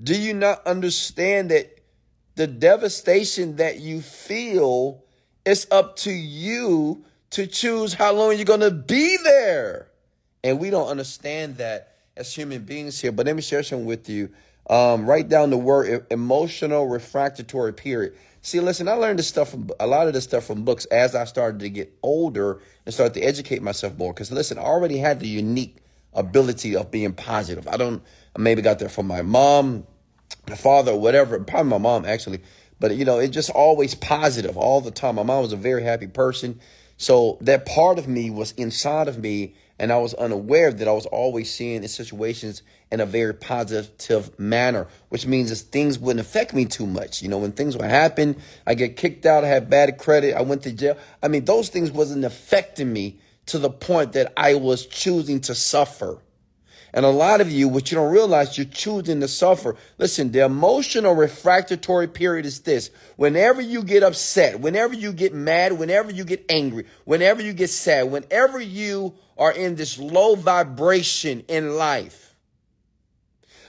Do 0.01 0.19
you 0.19 0.33
not 0.33 0.65
understand 0.65 1.51
that 1.51 1.79
the 2.35 2.47
devastation 2.47 3.57
that 3.57 3.79
you 3.79 4.01
feel 4.01 5.03
is 5.45 5.67
up 5.69 5.95
to 5.97 6.11
you 6.11 7.05
to 7.35 7.45
choose 7.45 7.93
how 7.93 8.13
long 8.13 8.33
you're 8.33 8.45
going 8.45 8.61
to 8.61 8.71
be 8.71 9.17
there? 9.21 9.89
And 10.41 10.57
we 10.57 10.69
don't 10.69 10.87
understand 10.87 11.57
that 11.57 11.97
as 12.15 12.33
human 12.33 12.63
beings 12.63 13.01
here. 13.01 13.11
But 13.11 13.25
let 13.25 13.35
me 13.35 13.41
share 13.41 13.61
something 13.61 13.85
with 13.85 14.07
you. 14.07 14.29
Um, 14.69 15.05
write 15.05 15.27
down 15.27 15.49
the 15.49 15.57
word 15.57 16.07
emotional 16.09 16.87
refractory 16.87 17.73
period. 17.73 18.13
See, 18.41 18.61
listen, 18.61 18.87
I 18.87 18.93
learned 18.93 19.19
this 19.19 19.27
stuff 19.27 19.49
from 19.49 19.69
a 19.81 19.85
lot 19.85 20.07
of 20.07 20.13
this 20.13 20.23
stuff 20.23 20.45
from 20.45 20.63
books 20.63 20.85
as 20.85 21.13
I 21.13 21.25
started 21.25 21.59
to 21.59 21.69
get 21.69 21.93
older 22.01 22.61
and 22.85 22.93
start 22.93 23.13
to 23.15 23.21
educate 23.21 23.61
myself 23.61 23.97
more. 23.97 24.13
Because 24.13 24.31
listen, 24.31 24.57
I 24.57 24.61
already 24.61 24.97
had 24.97 25.19
the 25.19 25.27
unique 25.27 25.77
ability 26.13 26.77
of 26.77 26.89
being 26.89 27.11
positive. 27.11 27.67
I 27.67 27.75
don't, 27.75 28.01
I 28.33 28.39
maybe 28.39 28.61
got 28.61 28.79
that 28.79 28.91
from 28.91 29.07
my 29.07 29.23
mom, 29.23 29.85
my 30.47 30.55
father, 30.55 30.95
whatever. 30.95 31.37
Probably 31.41 31.69
my 31.69 31.79
mom 31.79 32.05
actually. 32.05 32.39
But 32.79 32.95
you 32.95 33.03
know, 33.03 33.19
it 33.19 33.29
just 33.29 33.49
always 33.49 33.93
positive 33.93 34.55
all 34.55 34.79
the 34.79 34.91
time. 34.91 35.15
My 35.15 35.23
mom 35.23 35.41
was 35.43 35.51
a 35.51 35.57
very 35.57 35.83
happy 35.83 36.07
person. 36.07 36.61
So 36.97 37.37
that 37.41 37.65
part 37.65 37.99
of 37.99 38.07
me 38.07 38.29
was 38.29 38.51
inside 38.53 39.07
of 39.07 39.19
me 39.19 39.55
and 39.77 39.91
I 39.91 39.97
was 39.97 40.13
unaware 40.13 40.71
that 40.71 40.87
I 40.87 40.91
was 40.93 41.05
always 41.05 41.53
seeing 41.53 41.83
in 41.83 41.89
situations 41.89 42.63
in 42.91 43.01
a 43.01 43.05
very 43.05 43.33
positive 43.33 44.37
manner, 44.39 44.87
which 45.09 45.27
means 45.27 45.49
that 45.49 45.71
things 45.71 45.99
wouldn't 45.99 46.25
affect 46.25 46.53
me 46.53 46.65
too 46.65 46.87
much. 46.87 47.21
You 47.21 47.27
know, 47.27 47.39
when 47.39 47.51
things 47.51 47.75
would 47.75 47.85
happen, 47.85 48.37
I 48.65 48.75
get 48.75 48.95
kicked 48.95 49.25
out, 49.25 49.43
I 49.43 49.47
had 49.47 49.69
bad 49.69 49.97
credit, 49.97 50.35
I 50.35 50.41
went 50.41 50.63
to 50.63 50.71
jail. 50.71 50.97
I 51.21 51.27
mean, 51.27 51.43
those 51.43 51.67
things 51.69 51.91
wasn't 51.91 52.23
affecting 52.23 52.93
me 52.93 53.19
to 53.47 53.57
the 53.59 53.69
point 53.69 54.13
that 54.13 54.31
I 54.37 54.55
was 54.55 54.85
choosing 54.85 55.41
to 55.41 55.55
suffer. 55.55 56.19
And 56.95 57.05
a 57.05 57.09
lot 57.09 57.41
of 57.41 57.51
you, 57.51 57.67
what 57.67 57.91
you 57.91 57.95
don't 57.97 58.13
realize, 58.13 58.57
you're 58.57 58.65
choosing 58.65 59.19
to 59.19 59.27
suffer. 59.27 59.75
Listen, 59.97 60.31
the 60.31 60.45
emotional 60.45 61.13
refractory 61.13 62.07
period 62.07 62.45
is 62.45 62.61
this. 62.61 62.89
Whenever 63.17 63.61
you 63.61 63.83
get 63.83 64.01
upset, 64.01 64.61
whenever 64.61 64.93
you 64.93 65.11
get 65.11 65.33
mad, 65.33 65.73
whenever 65.73 66.09
you 66.09 66.23
get 66.23 66.45
angry, 66.47 66.85
whenever 67.03 67.41
you 67.41 67.51
get 67.51 67.69
sad, 67.69 68.09
whenever 68.09 68.61
you 68.61 69.13
are 69.37 69.51
in 69.51 69.75
this 69.75 69.99
low 69.99 70.35
vibration 70.35 71.43
in 71.49 71.75
life, 71.75 72.33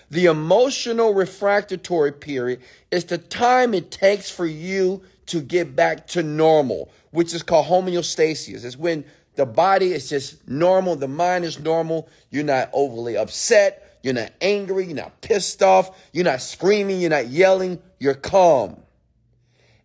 the 0.08 0.26
emotional 0.26 1.12
refractory 1.12 2.12
period 2.12 2.60
is 2.92 3.06
the 3.06 3.18
time 3.18 3.74
it 3.74 3.90
takes 3.90 4.30
for 4.30 4.46
you 4.46 5.02
to 5.26 5.40
get 5.40 5.74
back 5.74 6.06
to 6.06 6.22
normal, 6.22 6.92
which 7.16 7.32
is 7.32 7.42
called 7.42 7.66
homeostasis. 7.66 8.62
It's 8.62 8.76
when 8.76 9.06
the 9.36 9.46
body 9.46 9.92
is 9.92 10.10
just 10.10 10.46
normal. 10.46 10.96
The 10.96 11.08
mind 11.08 11.46
is 11.46 11.58
normal. 11.58 12.10
You're 12.30 12.44
not 12.44 12.68
overly 12.74 13.16
upset. 13.16 13.98
You're 14.02 14.12
not 14.12 14.32
angry. 14.42 14.84
You're 14.84 14.96
not 14.96 15.22
pissed 15.22 15.62
off. 15.62 15.98
You're 16.12 16.26
not 16.26 16.42
screaming. 16.42 17.00
You're 17.00 17.08
not 17.08 17.28
yelling. 17.28 17.80
You're 17.98 18.12
calm. 18.12 18.82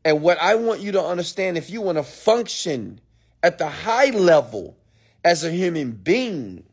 And 0.03 0.21
what 0.21 0.41
I 0.41 0.55
want 0.55 0.81
you 0.81 0.91
to 0.91 1.01
understand, 1.01 1.57
if 1.57 1.69
you 1.69 1.81
want 1.81 1.97
to 1.99 2.03
function 2.03 2.99
at 3.41 3.59
the 3.59 3.69
high 3.69 4.09
level 4.09 4.75
as 5.23 5.45
a 5.45 5.51
human 5.51 5.91
being, 5.93 6.65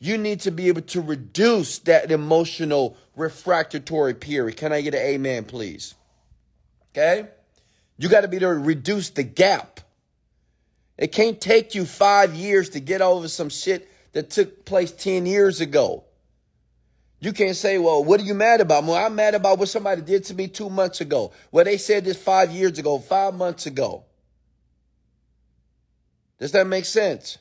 you 0.00 0.18
need 0.18 0.40
to 0.40 0.50
be 0.50 0.66
able 0.66 0.82
to 0.82 1.00
reduce 1.00 1.78
that 1.80 2.10
emotional 2.10 2.96
refractory 3.14 4.14
period. 4.14 4.56
Can 4.56 4.72
I 4.72 4.80
get 4.80 4.94
an 4.94 5.02
amen, 5.02 5.44
please? 5.44 5.94
Okay? 6.90 7.28
You 7.96 8.08
got 8.08 8.22
to 8.22 8.28
be 8.28 8.38
able 8.38 8.54
to 8.54 8.58
reduce 8.58 9.10
the 9.10 9.22
gap 9.22 9.80
it 11.00 11.12
can't 11.12 11.40
take 11.40 11.74
you 11.74 11.86
five 11.86 12.34
years 12.34 12.68
to 12.70 12.80
get 12.80 13.00
over 13.00 13.26
some 13.26 13.48
shit 13.48 13.90
that 14.12 14.28
took 14.28 14.66
place 14.66 14.92
10 14.92 15.24
years 15.24 15.62
ago. 15.62 16.04
You 17.20 17.32
can't 17.32 17.56
say, 17.56 17.78
well, 17.78 18.04
what 18.04 18.20
are 18.20 18.24
you 18.24 18.34
mad 18.34 18.60
about? 18.60 18.84
Well, 18.84 18.94
I'm 18.94 19.14
mad 19.14 19.34
about 19.34 19.58
what 19.58 19.70
somebody 19.70 20.02
did 20.02 20.24
to 20.24 20.34
me 20.34 20.46
two 20.46 20.68
months 20.68 21.00
ago. 21.00 21.32
Well, 21.50 21.64
they 21.64 21.78
said 21.78 22.04
this 22.04 22.22
five 22.22 22.50
years 22.50 22.78
ago, 22.78 22.98
five 22.98 23.34
months 23.34 23.64
ago. 23.64 24.04
Does 26.38 26.52
that 26.52 26.66
make 26.66 26.84
sense? 26.84 27.38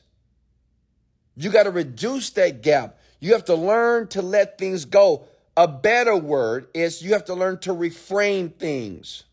You 1.36 1.50
got 1.50 1.64
to 1.64 1.72
reduce 1.72 2.30
that 2.32 2.62
gap. 2.62 2.98
You 3.20 3.34
have 3.34 3.46
to 3.46 3.56
learn 3.56 4.08
to 4.10 4.22
let 4.22 4.58
things 4.58 4.86
go. 4.86 5.26
A 5.58 5.68
better 5.68 6.16
word 6.16 6.68
is 6.74 7.02
you 7.02 7.12
have 7.12 7.26
to 7.26 7.34
learn 7.34 7.60
to 7.60 7.72
reframe 7.72 8.54
things. 8.54 9.24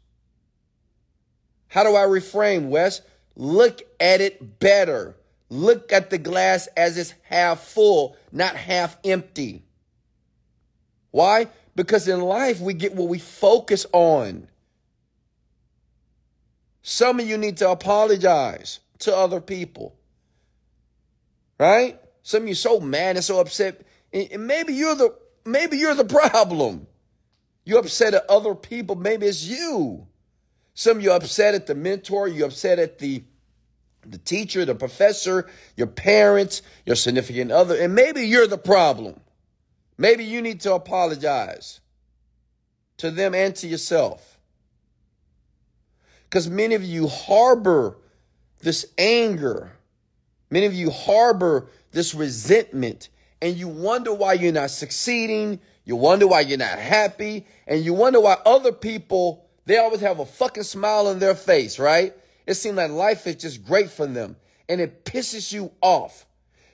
How 1.69 1.85
do 1.85 1.91
I 1.91 2.07
reframe, 2.07 2.69
Wes? 2.71 3.03
Look 3.37 3.83
at 4.01 4.21
it 4.21 4.59
better. 4.59 5.15
Look 5.49 5.93
at 5.93 6.11
the 6.11 6.19
glass 6.19 6.67
as 6.77 6.97
it's 6.97 7.15
half 7.23 7.61
full, 7.61 8.17
not 8.33 8.57
half 8.57 8.97
empty. 9.05 9.63
Why? 11.11 11.49
Because 11.77 12.09
in 12.09 12.21
life, 12.21 12.61
we 12.61 12.75
get 12.75 12.95
what 12.95 13.09
we 13.09 13.19
focus 13.19 13.87
on. 13.93 14.49
Some 16.83 17.21
of 17.21 17.29
you 17.29 17.37
need 17.37 17.59
to 17.59 17.71
apologize 17.71 18.81
to 19.01 19.15
other 19.15 19.41
people. 19.41 19.95
Right? 21.59 22.01
Some 22.23 22.45
of 22.45 22.49
you 22.49 22.55
so 22.55 22.81
mad 22.81 23.17
and 23.17 23.25
so 23.25 23.41
upset. 23.41 23.83
And 24.13 24.47
maybe 24.47 24.75
you're 24.75 24.95
the 24.95 25.15
maybe 25.45 25.77
you're 25.77 25.95
the 25.95 26.05
problem. 26.33 26.87
You're 27.65 27.81
upset 27.81 28.15
at 28.15 28.29
other 28.29 28.55
people. 28.55 28.97
Maybe 28.97 29.27
it's 29.27 29.45
you. 29.45 30.07
Some 30.79 30.99
of 30.99 31.03
you 31.03 31.11
upset 31.11 31.55
at 31.55 31.67
the 31.67 31.75
mentor, 31.75 32.29
you're 32.29 32.47
upset 32.47 32.79
at 32.79 32.99
the 32.99 33.25
the 34.05 34.19
teacher, 34.19 34.65
the 34.65 34.75
professor, 34.75 35.49
your 35.77 35.89
parents, 35.89 36.63
your 36.85 36.95
significant 36.95 37.51
other, 37.51 37.75
and 37.75 37.93
maybe 37.93 38.21
you're 38.21 38.47
the 38.47 38.59
problem. 38.59 39.19
Maybe 39.99 40.25
you 40.25 40.41
need 40.41 40.61
to 40.61 40.75
apologize 40.75 41.81
to 42.99 43.11
them 43.11 43.35
and 43.35 43.57
to 43.57 43.67
yourself. 43.67 44.39
Because 46.25 46.49
many 46.49 46.77
of 46.77 46.85
you 46.85 47.09
harbor 47.09 47.97
this 48.61 48.87
anger, 48.97 49.73
many 50.51 50.67
of 50.67 50.75
you 50.75 50.91
harbor 50.91 51.69
this 51.91 52.15
resentment, 52.15 53.09
and 53.43 53.57
you 53.57 53.67
wonder 53.67 54.15
why 54.15 54.35
you're 54.35 54.53
not 54.53 54.71
succeeding, 54.71 55.59
you 55.85 55.97
wonder 55.97 56.29
why 56.29 56.43
you're 56.43 56.59
not 56.59 56.79
happy, 56.79 57.45
and 57.67 57.85
you 57.85 57.93
wonder 57.93 58.21
why 58.21 58.37
other 58.47 58.71
people 58.71 59.46
they 59.67 59.79
always 59.79 60.01
have 60.01 60.21
a 60.21 60.27
fucking 60.27 60.63
smile 60.63 61.09
on 61.09 61.19
their 61.19 61.35
face, 61.35 61.79
right? 61.79 62.15
It 62.47 62.55
seems 62.55 62.77
like 62.77 62.91
life 62.91 63.27
is 63.27 63.37
just 63.37 63.65
great 63.65 63.91
for 63.91 64.07
them. 64.07 64.37
And 64.69 64.81
it 64.81 65.05
pisses 65.05 65.53
you 65.53 65.73
off 65.81 66.25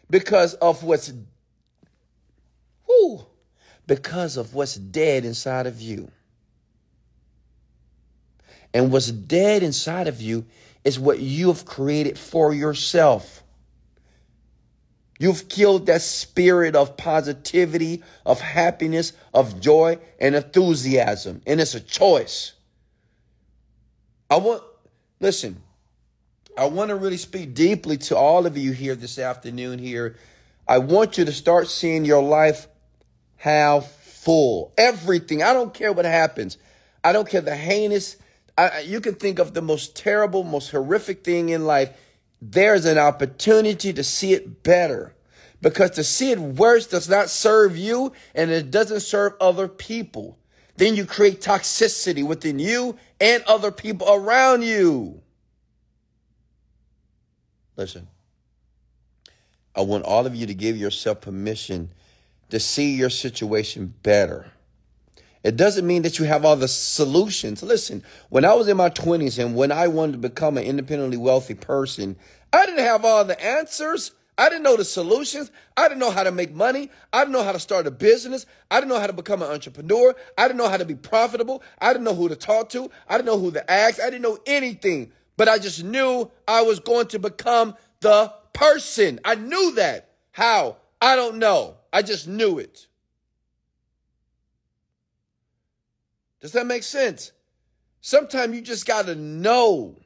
because 0.09 0.55
of 0.55 0.83
what's 0.83 1.13
whoo, 2.87 3.27
because 3.87 4.37
of 4.37 4.55
what's 4.55 4.77
dead 4.77 5.25
inside 5.25 5.67
of 5.67 5.81
you. 5.81 6.11
And 8.75 8.93
what's 8.93 9.11
dead 9.11 9.63
inside 9.63 10.09
of 10.09 10.21
you 10.21 10.47
is 10.85 10.99
what 10.99 11.19
you 11.19 11.49
have 11.49 11.65
created 11.65 12.19
for 12.19 12.55
yourself. 12.55 13.43
You've 15.19 15.49
killed 15.49 15.87
that 15.87 16.03
spirit 16.03 16.75
of 16.75 16.97
positivity, 16.97 18.03
of 18.27 18.41
happiness, 18.41 19.13
of 19.33 19.61
joy, 19.61 19.99
and 20.19 20.35
enthusiasm. 20.35 21.43
And 21.47 21.61
it's 21.61 21.75
a 21.75 21.81
choice. 21.81 22.55
I 24.33 24.37
want, 24.37 24.63
listen, 25.21 25.63
I 26.57 26.65
want 26.65 26.89
to 26.89 26.97
really 26.97 27.19
speak 27.19 27.53
deeply 27.53 27.99
to 27.99 28.17
all 28.17 28.47
of 28.47 28.57
you 28.57 28.73
here 28.73 28.95
this 28.95 29.19
afternoon 29.19 29.79
here. 29.79 30.17
I 30.67 30.79
want 30.79 31.19
you 31.19 31.27
to 31.27 31.33
start 31.33 31.69
seeing 31.69 32.07
your 32.07 32.23
life 32.23 32.67
half 33.37 33.91
full. 33.91 34.73
Everything. 34.79 35.43
I 35.43 35.53
don't 35.53 35.75
care 35.75 35.93
what 35.93 36.07
happens. 36.07 36.57
I 37.05 37.13
don't 37.13 37.29
care 37.29 37.43
the 37.43 37.55
heinous. 37.55 38.17
I, 38.57 38.81
you 38.81 39.03
can 39.03 39.17
think 39.17 39.39
of 39.39 39.53
the 39.53 39.61
most 39.61 39.97
terrible, 39.97 40.45
most 40.45 40.71
horrific 40.71 41.25
thing 41.25 41.51
in 41.51 41.67
life. 41.67 41.91
There's 42.41 42.87
an 42.87 42.97
opportunity 42.97 43.93
to 43.93 44.03
see 44.03 44.33
it 44.33 44.63
better 44.63 45.15
because 45.61 45.91
to 45.91 46.05
see 46.05 46.31
it 46.31 46.39
worse 46.39 46.87
does 46.87 47.07
not 47.07 47.29
serve 47.29 47.77
you 47.77 48.15
and 48.35 48.51
it 48.51 48.71
doesn't 48.71 49.01
serve 49.01 49.35
other 49.43 49.69
people 49.69 50.39
then 50.77 50.97
you 50.97 51.05
create 51.05 51.41
toxicity 51.41 52.27
within 52.27 52.59
you 52.59 52.97
and 53.23 53.45
other 53.45 53.71
people 53.71 54.13
around 54.13 54.63
you. 54.63 55.23
Listen, 57.77 58.09
I 59.77 59.83
want 59.83 60.05
all 60.05 60.27
of 60.27 60.35
you 60.35 60.45
to 60.47 60.55
give 60.55 60.77
yourself 60.77 61.21
permission 61.21 61.91
to 62.51 62.59
see 62.59 62.97
your 62.97 63.11
situation 63.11 63.95
better. 64.03 64.51
It 65.45 65.57
doesn't 65.57 65.87
mean 65.87 66.03
that 66.03 66.19
you 66.19 66.25
have 66.25 66.45
all 66.45 66.57
the 66.57 66.67
solutions. 66.67 67.63
Listen, 67.63 68.03
when 68.29 68.45
I 68.45 68.55
was 68.55 68.67
in 68.67 68.77
my 68.77 68.91
20s 68.91 69.39
and 69.39 69.55
when 69.55 69.71
I 69.71 69.87
wanted 69.87 70.13
to 70.13 70.19
become 70.19 70.59
an 70.59 70.65
independently 70.65 71.17
wealthy 71.17 71.55
person, 71.55 72.17
I 72.53 72.67
didn't 72.67 72.85
have 72.85 73.05
all 73.05 73.25
the 73.25 73.43
answers. 73.43 74.11
I 74.39 74.49
didn't 74.49 74.63
know 74.63 74.77
the 74.77 74.85
solutions. 74.85 75.51
I 75.77 75.89
didn't 75.89 76.01
know 76.01 76.11
how 76.11 76.23
to 76.23 76.33
make 76.33 76.55
money. 76.55 76.91
I 77.13 77.21
didn't 77.21 77.33
know 77.33 77.43
how 77.43 77.53
to 77.53 77.61
start 77.61 77.87
a 77.87 77.91
business. 77.91 78.47
I 78.71 78.81
didn't 78.81 78.89
know 78.89 78.99
how 78.99 79.07
to 79.07 79.13
become 79.13 79.43
an 79.43 79.51
entrepreneur. 79.51 80.15
I 80.39 80.49
didn't 80.49 80.57
know 80.57 80.69
how 80.69 80.79
to 80.79 80.87
be 80.87 80.95
profitable. 80.95 81.63
I 81.79 81.93
didn't 81.93 82.05
know 82.05 82.15
who 82.15 82.29
to 82.29 82.37
talk 82.37 82.71
to. 82.71 82.91
I 83.09 83.19
didn't 83.19 83.27
know 83.27 83.39
who 83.39 83.53
to 83.53 83.71
ask. 83.71 84.01
I 84.01 84.07
didn't 84.07 84.23
know 84.23 84.39
anything, 84.47 85.13
but 85.37 85.49
I 85.49 85.59
just 85.59 85.85
knew 85.85 86.31
I 86.49 86.63
was 86.63 86.81
going 86.81 87.09
to 87.09 87.19
become 87.19 87.77
the 88.01 88.33
person. 88.55 89.21
I 89.25 89.35
knew 89.35 89.75
that. 89.75 90.09
How? 90.33 90.79
I 91.01 91.15
don't 91.15 91.37
know. 91.37 91.77
I 91.93 92.01
just 92.01 92.27
knew 92.27 92.59
it. 92.59 92.87
Does 96.41 96.53
that 96.53 96.67
make 96.67 96.85
sense? 96.85 97.33
Sometimes 98.01 98.57
you 98.57 98.63
just 98.63 98.87
got 98.87 99.07
to 99.07 99.15
know. 99.15 99.99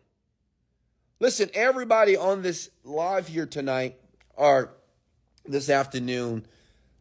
Listen, 1.20 1.48
everybody 1.54 2.16
on 2.16 2.42
this 2.42 2.70
live 2.84 3.28
here 3.28 3.46
tonight 3.46 3.98
or 4.36 4.72
this 5.44 5.68
afternoon 5.68 6.46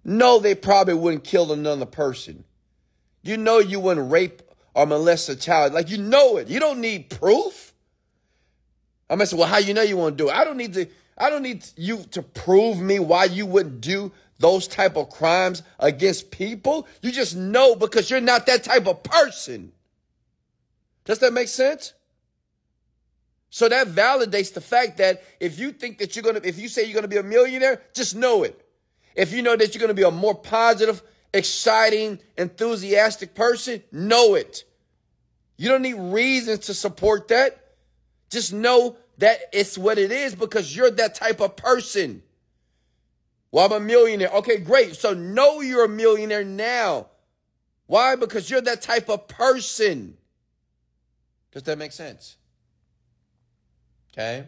know 0.03 0.39
they 0.39 0.55
probably 0.55 0.93
wouldn't 0.93 1.23
kill 1.23 1.51
another 1.51 1.85
person. 1.85 2.43
You 3.23 3.37
know 3.37 3.59
you 3.59 3.79
wouldn't 3.79 4.11
rape 4.11 4.41
or 4.73 4.85
molest 4.85 5.29
a 5.29 5.35
child. 5.35 5.73
Like 5.73 5.89
you 5.89 5.97
know 5.97 6.37
it. 6.37 6.47
You 6.47 6.59
don't 6.59 6.79
need 6.79 7.09
proof. 7.09 7.73
I'm 9.09 9.17
gonna 9.17 9.27
say, 9.27 9.37
well, 9.37 9.47
how 9.47 9.57
you 9.57 9.73
know 9.73 9.81
you 9.81 9.97
won't 9.97 10.17
do 10.17 10.29
it? 10.29 10.35
I 10.35 10.43
don't 10.43 10.57
need 10.57 10.73
to. 10.73 10.87
I 11.17 11.29
don't 11.29 11.43
need 11.43 11.65
you 11.77 12.03
to 12.11 12.21
prove 12.21 12.79
me 12.79 12.99
why 12.99 13.25
you 13.25 13.45
wouldn't 13.45 13.81
do 13.81 14.11
those 14.37 14.67
type 14.67 14.97
of 14.97 15.09
crimes 15.09 15.63
against 15.79 16.29
people. 16.29 16.87
You 17.01 17.11
just 17.11 17.35
know 17.35 17.75
because 17.75 18.11
you're 18.11 18.19
not 18.19 18.45
that 18.47 18.63
type 18.63 18.85
of 18.85 19.01
person. 19.01 19.71
Does 21.05 21.19
that 21.19 21.31
make 21.31 21.47
sense? 21.47 21.93
So 23.55 23.69
that 23.69 23.87
validates 23.87 24.53
the 24.53 24.59
fact 24.59 24.97
that 24.97 25.23
if 25.39 25.57
you 25.57 25.71
think 25.71 25.99
that 25.99 26.13
you're 26.13 26.23
gonna, 26.23 26.41
if 26.43 26.59
you 26.59 26.67
say 26.67 26.83
you're 26.83 26.93
gonna 26.93 27.07
be 27.07 27.15
a 27.15 27.23
millionaire, 27.23 27.81
just 27.93 28.13
know 28.13 28.43
it. 28.43 28.61
If 29.15 29.31
you 29.31 29.41
know 29.41 29.55
that 29.55 29.73
you're 29.73 29.79
gonna 29.79 29.93
be 29.93 30.03
a 30.03 30.11
more 30.11 30.35
positive, 30.35 31.01
exciting, 31.33 32.19
enthusiastic 32.37 33.33
person, 33.33 33.81
know 33.93 34.35
it. 34.35 34.65
You 35.55 35.69
don't 35.69 35.83
need 35.83 35.93
reasons 35.93 36.65
to 36.65 36.73
support 36.73 37.29
that. 37.29 37.75
Just 38.29 38.51
know 38.51 38.97
that 39.19 39.39
it's 39.53 39.77
what 39.77 39.99
it 39.99 40.11
is 40.11 40.35
because 40.35 40.75
you're 40.75 40.91
that 40.91 41.15
type 41.15 41.39
of 41.39 41.55
person. 41.55 42.23
Well, 43.53 43.67
I'm 43.67 43.71
a 43.71 43.79
millionaire. 43.79 44.31
Okay, 44.31 44.57
great. 44.57 44.97
So 44.97 45.13
know 45.13 45.61
you're 45.61 45.85
a 45.85 45.87
millionaire 45.87 46.43
now. 46.43 47.07
Why? 47.85 48.17
Because 48.17 48.49
you're 48.49 48.59
that 48.59 48.81
type 48.81 49.09
of 49.09 49.29
person. 49.29 50.17
Does 51.53 51.63
that 51.63 51.77
make 51.77 51.93
sense? 51.93 52.35
Okay? 54.15 54.45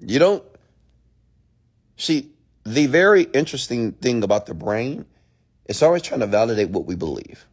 You 0.00 0.18
don't 0.18 0.42
see 1.96 2.32
the 2.64 2.86
very 2.86 3.22
interesting 3.22 3.92
thing 3.92 4.24
about 4.24 4.46
the 4.46 4.54
brain, 4.54 5.06
it's 5.66 5.82
always 5.82 6.02
trying 6.02 6.20
to 6.20 6.26
validate 6.26 6.70
what 6.70 6.86
we 6.86 6.96
believe. 6.96 7.46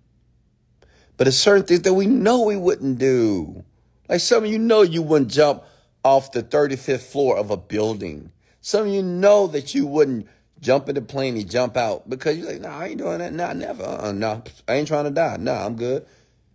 But 1.17 1.27
it's 1.27 1.37
certain 1.37 1.63
things 1.63 1.81
that 1.81 1.93
we 1.93 2.07
know 2.07 2.41
we 2.43 2.55
wouldn't 2.55 2.97
do. 2.97 3.63
Like 4.09 4.21
some 4.21 4.45
of 4.45 4.49
you 4.49 4.57
know 4.57 4.81
you 4.81 5.03
wouldn't 5.03 5.29
jump 5.29 5.63
off 6.03 6.31
the 6.31 6.41
35th 6.41 7.01
floor 7.01 7.37
of 7.37 7.51
a 7.51 7.57
building. 7.57 8.31
Some 8.61 8.87
of 8.87 8.93
you 8.93 9.03
know 9.03 9.47
that 9.47 9.75
you 9.75 9.85
wouldn't 9.85 10.27
jump 10.59 10.89
in 10.89 10.95
the 10.95 11.01
plane 11.01 11.35
and 11.37 11.49
jump 11.49 11.77
out 11.77 12.09
because 12.09 12.37
you're 12.37 12.47
like, 12.47 12.61
no, 12.61 12.69
nah, 12.69 12.79
I 12.79 12.87
ain't 12.87 12.97
doing 12.97 13.19
that. 13.19 13.33
Nah, 13.33 13.53
never. 13.53 13.83
Uh-uh, 13.83 14.11
no, 14.11 14.35
nah, 14.35 14.41
I 14.67 14.75
ain't 14.75 14.87
trying 14.87 15.05
to 15.05 15.11
die. 15.11 15.37
No, 15.37 15.53
nah, 15.53 15.65
I'm 15.65 15.75
good. 15.75 16.05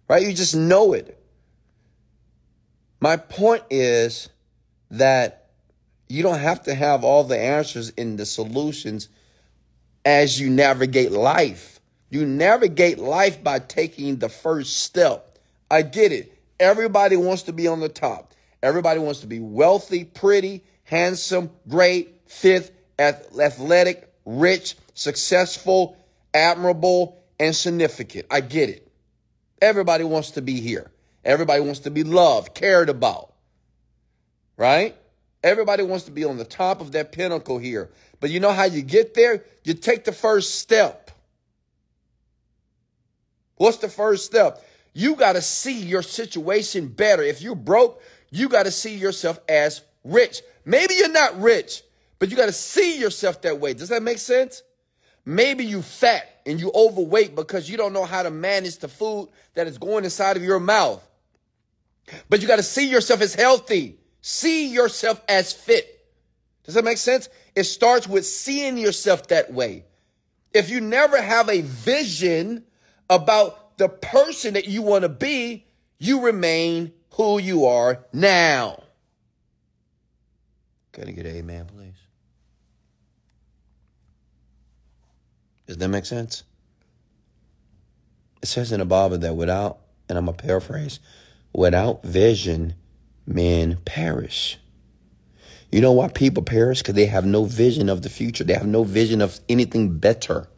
Right? 0.09 0.23
You 0.23 0.33
just 0.33 0.55
know 0.55 0.93
it. 0.93 1.19
My 3.01 3.17
point 3.17 3.65
is 3.71 4.29
that 4.91 5.51
you 6.09 6.23
don't 6.23 6.39
have 6.39 6.63
to 6.65 6.75
have 6.75 7.05
all 7.05 7.25
the 7.25 7.39
answers 7.39 7.91
in 7.91 8.17
the 8.17 8.27
solutions 8.27 9.09
as 10.05 10.41
you 10.41 10.51
navigate 10.51 11.13
life. 11.13 11.81
You 12.11 12.27
navigate 12.27 12.99
life 12.99 13.43
by 13.43 13.59
taking 13.59 14.19
the 14.19 14.29
first 14.29 14.77
step. 14.79 15.39
I 15.71 15.83
get 15.83 16.13
it. 16.13 16.39
Everybody 16.61 17.17
wants 17.17 17.45
to 17.45 17.53
be 17.53 17.67
on 17.67 17.81
the 17.81 17.89
top. 17.89 18.35
Everybody 18.63 19.01
wants 19.01 19.21
to 19.21 19.27
be 19.27 19.41
wealthy, 19.41 20.05
pretty, 20.05 20.63
handsome, 20.85 21.51
great, 21.69 22.21
fit, 22.27 22.71
athletic, 23.03 24.13
rich, 24.25 24.77
successful, 24.95 25.97
admirable, 26.33 27.23
and 27.39 27.55
significant. 27.55 28.27
I 28.31 28.41
get 28.41 28.69
it. 28.69 28.89
Everybody 29.61 30.05
wants 30.05 30.33
to 30.33 30.43
be 30.43 30.61
here. 30.61 30.91
Everybody 31.25 31.61
wants 31.61 31.81
to 31.81 31.91
be 31.91 32.05
loved, 32.05 32.55
cared 32.55 32.89
about. 32.89 33.33
Right? 34.57 34.97
Everybody 35.43 35.83
wants 35.83 36.05
to 36.05 36.11
be 36.11 36.25
on 36.25 36.37
the 36.37 36.45
top 36.45 36.81
of 36.81 36.93
that 36.93 37.13
pinnacle 37.13 37.59
here. 37.59 37.91
But 38.21 38.31
you 38.31 38.41
know 38.41 38.53
how 38.53 38.65
you 38.65 38.83
get 38.83 39.15
there? 39.15 39.45
You 39.65 39.75
take 39.75 40.05
the 40.05 40.13
first 40.13 40.57
step. 40.57 41.11
What's 43.57 43.79
the 43.79 43.89
first 43.89 44.27
step? 44.27 44.65
You 44.93 45.17
got 45.17 45.33
to 45.35 45.43
see 45.43 45.81
your 45.81 46.03
situation 46.03 46.89
better. 46.89 47.23
If 47.23 47.43
you're 47.43 47.55
broke, 47.55 48.03
you 48.31 48.49
got 48.49 48.65
to 48.65 48.71
see 48.71 48.95
yourself 48.95 49.41
as 49.49 49.83
rich. 50.05 50.43
Maybe 50.65 50.95
you're 50.95 51.13
not 51.13 51.41
rich, 51.41 51.83
but 52.23 52.31
you 52.31 52.37
got 52.37 52.47
to 52.47 52.53
see 52.53 53.01
yourself 53.01 53.43
that 53.43 53.59
way. 53.59 53.75
Does 53.75 53.89
that 53.89 54.01
make 54.01 54.19
sense? 54.19 54.63
Maybe 55.25 55.65
you 55.65 55.83
fat 55.83 56.25
and 56.47 56.61
you 56.61 56.71
overweight 56.73 57.35
because 57.35 57.69
you 57.69 57.77
don't 57.77 57.93
know 57.93 58.05
how 58.05 58.23
to 58.23 58.31
manage 58.31 58.79
the 58.79 58.87
food 58.87 59.29
that 59.55 59.67
is 59.67 59.77
going 59.77 60.05
inside 60.05 60.37
of 60.37 60.45
your 60.45 60.61
mouth. 60.61 61.05
But 62.29 62.41
you 62.41 62.47
got 62.47 62.59
to 62.59 62.63
see 62.63 62.89
yourself 62.89 63.23
as 63.23 63.35
healthy. 63.35 63.99
See 64.21 64.69
yourself 64.69 65.21
as 65.29 65.53
fit. 65.53 66.07
Does 66.63 66.75
that 66.77 66.85
make 66.85 66.99
sense? 66.99 67.29
It 67.57 67.65
starts 67.65 68.07
with 68.07 68.25
seeing 68.25 68.79
yourself 68.79 69.27
that 69.27 69.53
way. 69.53 69.85
If 70.55 70.71
you 70.71 70.81
never 70.81 71.21
have 71.21 71.49
a 71.49 71.63
vision 71.63 72.63
about 73.11 73.79
the 73.79 73.89
person 73.89 74.55
that 74.55 74.69
you 74.69 74.83
want 74.83 75.03
to 75.03 75.09
be, 75.09 75.67
you 75.99 76.21
remain 76.21 76.93
who 77.15 77.41
you 77.41 77.67
are 77.67 78.05
now. 78.13 78.81
I 80.97 81.11
get 81.11 81.27
amen, 81.27 81.67
please? 81.67 81.92
Does 85.67 85.77
that 85.79 85.89
make 85.89 86.05
sense? 86.07 86.45
It 88.43 88.49
says 88.49 88.73
in 88.73 88.81
the 88.81 88.85
Bible 88.85 89.19
that 89.19 89.35
without, 89.35 89.79
and 90.09 90.19
I'm 90.19 90.27
going 90.27 90.37
to 90.37 90.43
paraphrase, 90.45 90.99
without 91.55 92.03
vision, 92.03 92.75
men 93.27 93.79
perish. 93.85 94.59
You 95.71 95.81
know 95.81 95.93
why 95.93 96.09
people 96.09 96.43
perish? 96.43 96.81
Because 96.81 96.95
they 96.95 97.07
have 97.07 97.25
no 97.25 97.45
vision 97.45 97.89
of 97.89 98.03
the 98.03 98.11
future. 98.11 98.45
They 98.45 98.55
have 98.55 98.67
no 98.67 98.85
vision 98.85 99.23
of 99.23 99.41
anything 99.49 99.99
better. 99.99 100.49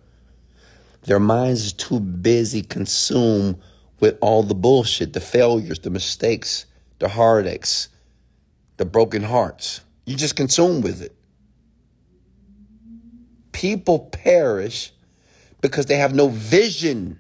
Their 1.02 1.20
minds 1.20 1.66
is 1.66 1.72
too 1.72 2.00
busy 2.00 2.62
consumed 2.62 3.60
with 4.00 4.16
all 4.20 4.42
the 4.42 4.54
bullshit, 4.54 5.12
the 5.12 5.20
failures, 5.20 5.78
the 5.78 5.90
mistakes, 5.90 6.66
the 6.98 7.08
heartaches, 7.08 7.88
the 8.78 8.86
broken 8.86 9.22
hearts. 9.22 9.82
You 10.06 10.16
just 10.16 10.34
consume 10.34 10.80
with 10.80 11.02
it. 11.02 11.14
People 13.52 14.00
perish 14.00 14.92
because 15.64 15.87
they 15.87 15.96
have 15.96 16.14
no 16.14 16.29
vision. 16.29 17.18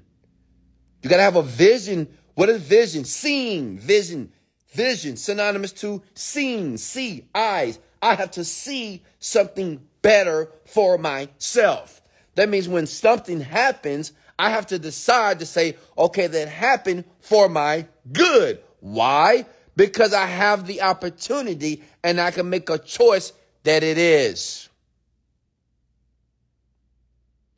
You 1.00 1.08
got 1.08 1.16
to 1.16 1.22
have 1.22 1.36
a 1.36 1.42
vision. 1.42 2.06
What 2.34 2.50
is 2.50 2.60
vision? 2.60 3.06
Seeing, 3.06 3.78
vision, 3.78 4.30
vision, 4.68 5.16
synonymous 5.16 5.72
to 5.72 6.02
seeing, 6.12 6.76
see, 6.76 7.24
eyes. 7.34 7.78
I 8.02 8.16
have 8.16 8.32
to 8.32 8.44
see 8.44 9.02
something 9.18 9.80
better 10.02 10.50
for 10.66 10.98
myself. 10.98 12.02
That 12.34 12.50
means 12.50 12.68
when 12.68 12.86
something 12.86 13.40
happens, 13.40 14.12
I 14.38 14.50
have 14.50 14.66
to 14.66 14.78
decide 14.78 15.38
to 15.38 15.46
say, 15.46 15.78
okay, 15.96 16.26
that 16.26 16.48
happened 16.48 17.04
for 17.20 17.48
my 17.48 17.86
good. 18.12 18.60
Why? 18.80 19.46
Because 19.74 20.12
I 20.12 20.26
have 20.26 20.66
the 20.66 20.82
opportunity 20.82 21.82
and 22.02 22.20
I 22.20 22.30
can 22.30 22.50
make 22.50 22.68
a 22.68 22.76
choice 22.76 23.32
that 23.62 23.82
it 23.82 23.96
is. 23.96 24.68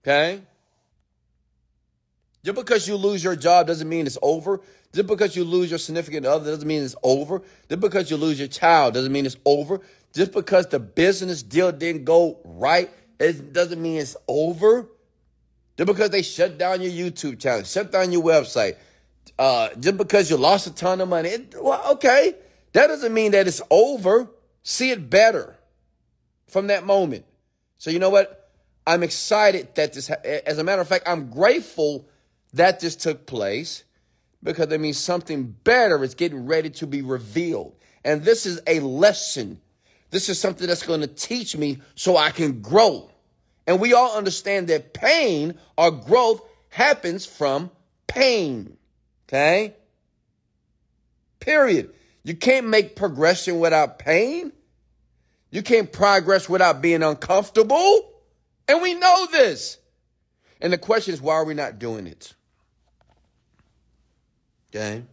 Okay? 0.04 0.42
Just 2.46 2.56
because 2.56 2.86
you 2.86 2.94
lose 2.94 3.24
your 3.24 3.34
job 3.34 3.66
doesn't 3.66 3.88
mean 3.88 4.06
it's 4.06 4.18
over. 4.22 4.60
Just 4.94 5.08
because 5.08 5.34
you 5.34 5.42
lose 5.42 5.68
your 5.68 5.80
significant 5.80 6.24
other 6.24 6.52
doesn't 6.52 6.66
mean 6.66 6.84
it's 6.84 6.94
over. 7.02 7.42
Just 7.68 7.80
because 7.80 8.08
you 8.08 8.16
lose 8.16 8.38
your 8.38 8.46
child 8.46 8.94
doesn't 8.94 9.12
mean 9.12 9.26
it's 9.26 9.36
over. 9.44 9.80
Just 10.14 10.30
because 10.30 10.68
the 10.68 10.78
business 10.78 11.42
deal 11.42 11.72
didn't 11.72 12.04
go 12.04 12.38
right 12.44 12.88
it 13.18 13.52
doesn't 13.52 13.80
mean 13.80 13.98
it's 13.98 14.16
over. 14.28 14.86
Just 15.76 15.86
because 15.86 16.10
they 16.10 16.22
shut 16.22 16.56
down 16.56 16.80
your 16.80 16.92
YouTube 16.92 17.40
channel, 17.40 17.64
shut 17.64 17.90
down 17.90 18.12
your 18.12 18.22
website, 18.22 18.76
uh, 19.38 19.70
just 19.78 19.96
because 19.96 20.30
you 20.30 20.36
lost 20.36 20.66
a 20.66 20.74
ton 20.74 21.00
of 21.00 21.08
money, 21.08 21.30
it, 21.30 21.54
well, 21.60 21.94
okay, 21.94 22.34
that 22.72 22.86
doesn't 22.86 23.12
mean 23.12 23.32
that 23.32 23.46
it's 23.46 23.60
over. 23.70 24.30
See 24.62 24.90
it 24.90 25.10
better 25.10 25.56
from 26.46 26.68
that 26.68 26.86
moment. 26.86 27.24
So 27.78 27.90
you 27.90 27.98
know 27.98 28.10
what? 28.10 28.50
I'm 28.86 29.02
excited 29.02 29.74
that 29.74 29.92
this. 29.92 30.08
As 30.10 30.58
a 30.58 30.64
matter 30.64 30.80
of 30.80 30.88
fact, 30.88 31.08
I'm 31.08 31.28
grateful 31.28 32.06
that 32.56 32.80
this 32.80 32.96
took 32.96 33.26
place 33.26 33.84
because 34.42 34.70
it 34.70 34.80
means 34.80 34.98
something 34.98 35.54
better 35.64 36.02
is 36.04 36.14
getting 36.14 36.46
ready 36.46 36.70
to 36.70 36.86
be 36.86 37.02
revealed, 37.02 37.74
and 38.04 38.22
this 38.22 38.46
is 38.46 38.60
a 38.66 38.80
lesson 38.80 39.60
this 40.10 40.28
is 40.28 40.38
something 40.38 40.66
that's 40.66 40.86
going 40.86 41.00
to 41.00 41.06
teach 41.06 41.56
me 41.56 41.78
so 41.94 42.16
I 42.16 42.30
can 42.30 42.60
grow. 42.62 43.10
And 43.66 43.80
we 43.80 43.92
all 43.92 44.16
understand 44.16 44.68
that 44.68 44.94
pain 44.94 45.58
or 45.76 45.90
growth 45.90 46.42
happens 46.68 47.26
from 47.26 47.70
pain. 48.06 48.76
Okay? 49.28 49.74
Period. 51.40 51.92
You 52.22 52.34
can't 52.34 52.68
make 52.68 52.96
progression 52.96 53.58
without 53.58 53.98
pain. 53.98 54.52
You 55.50 55.62
can't 55.62 55.92
progress 55.92 56.48
without 56.48 56.80
being 56.80 57.02
uncomfortable. 57.02 58.12
And 58.68 58.82
we 58.82 58.94
know 58.94 59.26
this. 59.30 59.78
And 60.60 60.72
the 60.72 60.78
question 60.78 61.14
is, 61.14 61.20
why 61.20 61.34
are 61.34 61.44
we 61.44 61.54
not 61.54 61.78
doing 61.78 62.06
it? 62.06 62.34
Okay. 64.76 65.04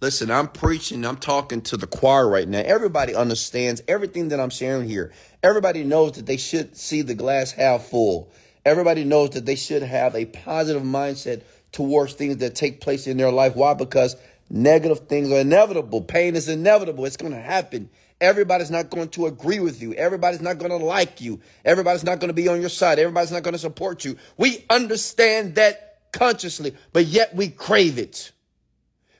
Listen, 0.00 0.30
I'm 0.30 0.48
preaching, 0.48 1.04
I'm 1.04 1.18
talking 1.18 1.60
to 1.62 1.76
the 1.76 1.86
choir 1.86 2.26
right 2.26 2.48
now. 2.48 2.60
Everybody 2.60 3.14
understands 3.14 3.82
everything 3.86 4.28
that 4.28 4.40
I'm 4.40 4.48
sharing 4.48 4.88
here. 4.88 5.12
Everybody 5.42 5.84
knows 5.84 6.12
that 6.12 6.24
they 6.24 6.38
should 6.38 6.74
see 6.74 7.02
the 7.02 7.14
glass 7.14 7.52
half 7.52 7.84
full. 7.84 8.32
Everybody 8.64 9.04
knows 9.04 9.30
that 9.30 9.44
they 9.44 9.56
should 9.56 9.82
have 9.82 10.14
a 10.14 10.24
positive 10.24 10.82
mindset 10.82 11.42
towards 11.72 12.14
things 12.14 12.38
that 12.38 12.54
take 12.54 12.80
place 12.80 13.06
in 13.06 13.18
their 13.18 13.30
life. 13.30 13.56
Why? 13.56 13.74
Because 13.74 14.16
negative 14.48 15.00
things 15.00 15.30
are 15.30 15.40
inevitable. 15.40 16.00
Pain 16.00 16.34
is 16.34 16.48
inevitable. 16.48 17.04
It's 17.04 17.18
going 17.18 17.32
to 17.32 17.40
happen. 17.40 17.90
Everybody's 18.22 18.70
not 18.70 18.88
going 18.88 19.08
to 19.10 19.26
agree 19.26 19.60
with 19.60 19.82
you. 19.82 19.92
Everybody's 19.92 20.40
not 20.40 20.56
going 20.56 20.70
to 20.70 20.82
like 20.82 21.20
you. 21.20 21.40
Everybody's 21.62 22.04
not 22.04 22.20
going 22.20 22.28
to 22.28 22.34
be 22.34 22.48
on 22.48 22.60
your 22.60 22.70
side. 22.70 22.98
Everybody's 22.98 23.32
not 23.32 23.42
going 23.42 23.52
to 23.52 23.58
support 23.58 24.02
you. 24.06 24.16
We 24.38 24.64
understand 24.70 25.56
that 25.56 25.89
consciously, 26.12 26.74
but 26.92 27.06
yet 27.06 27.34
we 27.34 27.48
crave 27.48 27.98
it. 27.98 28.32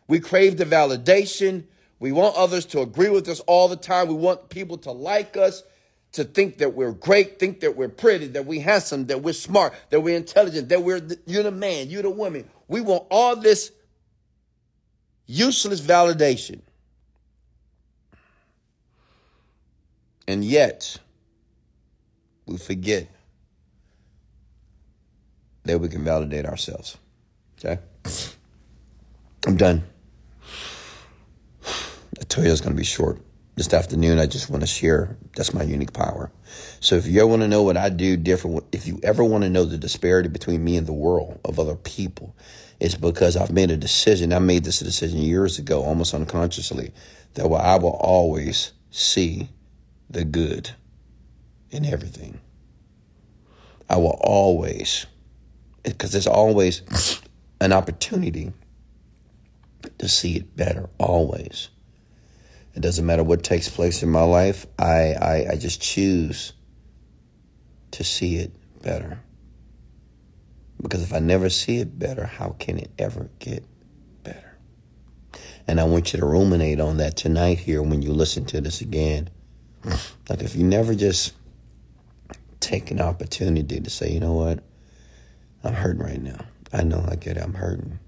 We 0.09 0.21
crave 0.21 0.57
the 0.57 0.65
validation. 0.65 1.65
We 1.99 2.13
want 2.13 2.37
others 2.37 2.67
to 2.67 2.81
agree 2.81 3.11
with 3.11 3.29
us 3.29 3.41
all 3.41 3.69
the 3.69 3.77
time. 3.77 4.09
We 4.09 4.15
want 4.15 4.49
people 4.49 4.79
to 4.79 4.91
like 4.91 5.37
us, 5.37 5.63
to 6.13 6.25
think 6.25 6.59
that 6.59 6.75
we're 6.75 6.93
great, 6.93 7.39
think 7.39 7.61
that 7.61 7.77
we're 7.77 7.89
pretty, 7.89 8.27
that 8.29 8.45
we're 8.45 8.63
handsome, 8.63 9.07
that 9.07 9.23
we're 9.23 9.33
smart, 9.33 9.75
that 9.91 10.01
we're 10.01 10.17
intelligent, 10.17 10.69
that 10.71 10.83
we're 10.83 11.01
the, 11.01 11.19
you're 11.27 11.43
the 11.43 11.53
man, 11.53 11.91
you're 11.91 12.03
the 12.03 12.11
woman. 12.11 12.49
We 12.69 12.81
want 12.81 13.07
all 13.11 13.37
this 13.37 13.71
useless 15.27 15.81
validation. 15.81 16.61
And 20.27 20.45
yet, 20.45 20.97
we 22.47 22.57
forget 22.57 23.09
that 25.65 25.79
we 25.79 25.89
can 25.89 26.05
validate 26.05 26.47
ourselves. 26.47 26.99
Okay? 27.59 27.81
I'm 29.47 29.57
done. 29.57 29.85
I 31.65 32.25
told 32.29 32.47
you 32.47 32.53
it's 32.53 32.61
going 32.61 32.75
to 32.75 32.79
be 32.79 32.85
short. 32.85 33.21
This 33.57 33.73
afternoon, 33.75 34.19
I 34.19 34.27
just 34.27 34.49
want 34.49 34.63
to 34.63 34.67
share. 34.67 35.17
That's 35.37 35.53
my 35.53 35.63
unique 35.63 35.93
power. 35.93 36.31
So 36.81 36.97
if 36.97 37.07
you 37.07 37.21
ever 37.21 37.27
want 37.27 37.43
to 37.43 37.49
know 37.49 37.63
what 37.63 37.77
I 37.77 37.91
do 37.91 38.17
different, 38.17 38.65
if 38.73 38.87
you 38.87 38.99
ever 39.03 39.23
want 39.23 39.45
to 39.45 39.51
know 39.51 39.65
the 39.65 39.77
disparity 39.77 40.29
between 40.29 40.65
me 40.65 40.77
and 40.77 40.87
the 40.87 40.93
world 40.93 41.39
of 41.45 41.59
other 41.59 41.75
people, 41.75 42.35
it's 42.79 42.95
because 42.95 43.37
I've 43.37 43.53
made 43.53 43.71
a 43.71 43.77
decision. 43.77 44.33
I 44.33 44.39
made 44.39 44.65
this 44.65 44.81
decision 44.81 45.19
years 45.19 45.59
ago, 45.59 45.83
almost 45.83 46.15
unconsciously, 46.15 46.93
that 47.35 47.45
I 47.45 47.77
will 47.77 47.99
always 48.01 48.73
see 48.91 49.51
the 50.09 50.25
good 50.25 50.71
in 51.71 51.85
everything. 51.85 52.41
I 53.89 53.97
will 53.97 54.19
always, 54.21 55.07
because 55.83 56.13
there's 56.13 56.27
always 56.27 56.83
an 57.61 57.73
opportunity 57.73 58.53
to 59.99 60.09
see 60.09 60.37
it 60.37 60.57
better, 60.57 60.89
always. 60.99 61.69
It 62.75 62.81
doesn't 62.81 63.05
matter 63.05 63.25
what 63.25 63.43
takes 63.43 63.69
place 63.69 64.03
in 64.03 64.11
my 64.11 64.23
life. 64.23 64.67
I, 64.79 65.15
I, 65.15 65.47
I 65.53 65.57
just 65.57 65.81
choose 65.83 66.53
to 67.93 68.05
see 68.05 68.37
it 68.37 68.53
better. 68.83 69.21
Because 70.81 71.03
if 71.03 71.13
I 71.13 71.19
never 71.19 71.51
see 71.51 71.79
it 71.79 71.99
better, 71.99 72.25
how 72.25 72.57
can 72.59 72.79
it 72.79 72.91
ever 72.99 73.29
get 73.39 73.65
better? 74.23 74.57
And 75.67 75.81
I 75.81 75.85
want 75.85 76.13
you 76.13 76.21
to 76.21 76.27
ruminate 76.27 76.81
on 76.81 76.99
that 76.99 77.17
tonight 77.17 77.59
here 77.59 77.83
when 77.83 78.03
you 78.03 78.13
listen 78.13 78.45
to 78.47 78.61
this 78.61 78.81
again. 78.81 79.29
Like 80.29 80.43
if 80.43 80.55
you 80.55 80.65
never 80.65 80.95
just 80.95 81.35
take 82.61 82.91
an 82.91 83.01
opportunity 83.01 83.81
to 83.81 83.91
say, 83.91 84.11
you 84.11 84.21
know 84.21 84.35
what, 84.35 84.63
I'm 85.63 85.75
hurting 85.75 86.03
right 86.03 86.23
now. 86.23 86.45
I 86.73 86.83
know 86.83 87.05
I 87.09 87.17
get 87.17 87.37
it. 87.37 87.43
I'm 87.43 87.55
hurting. 87.55 87.99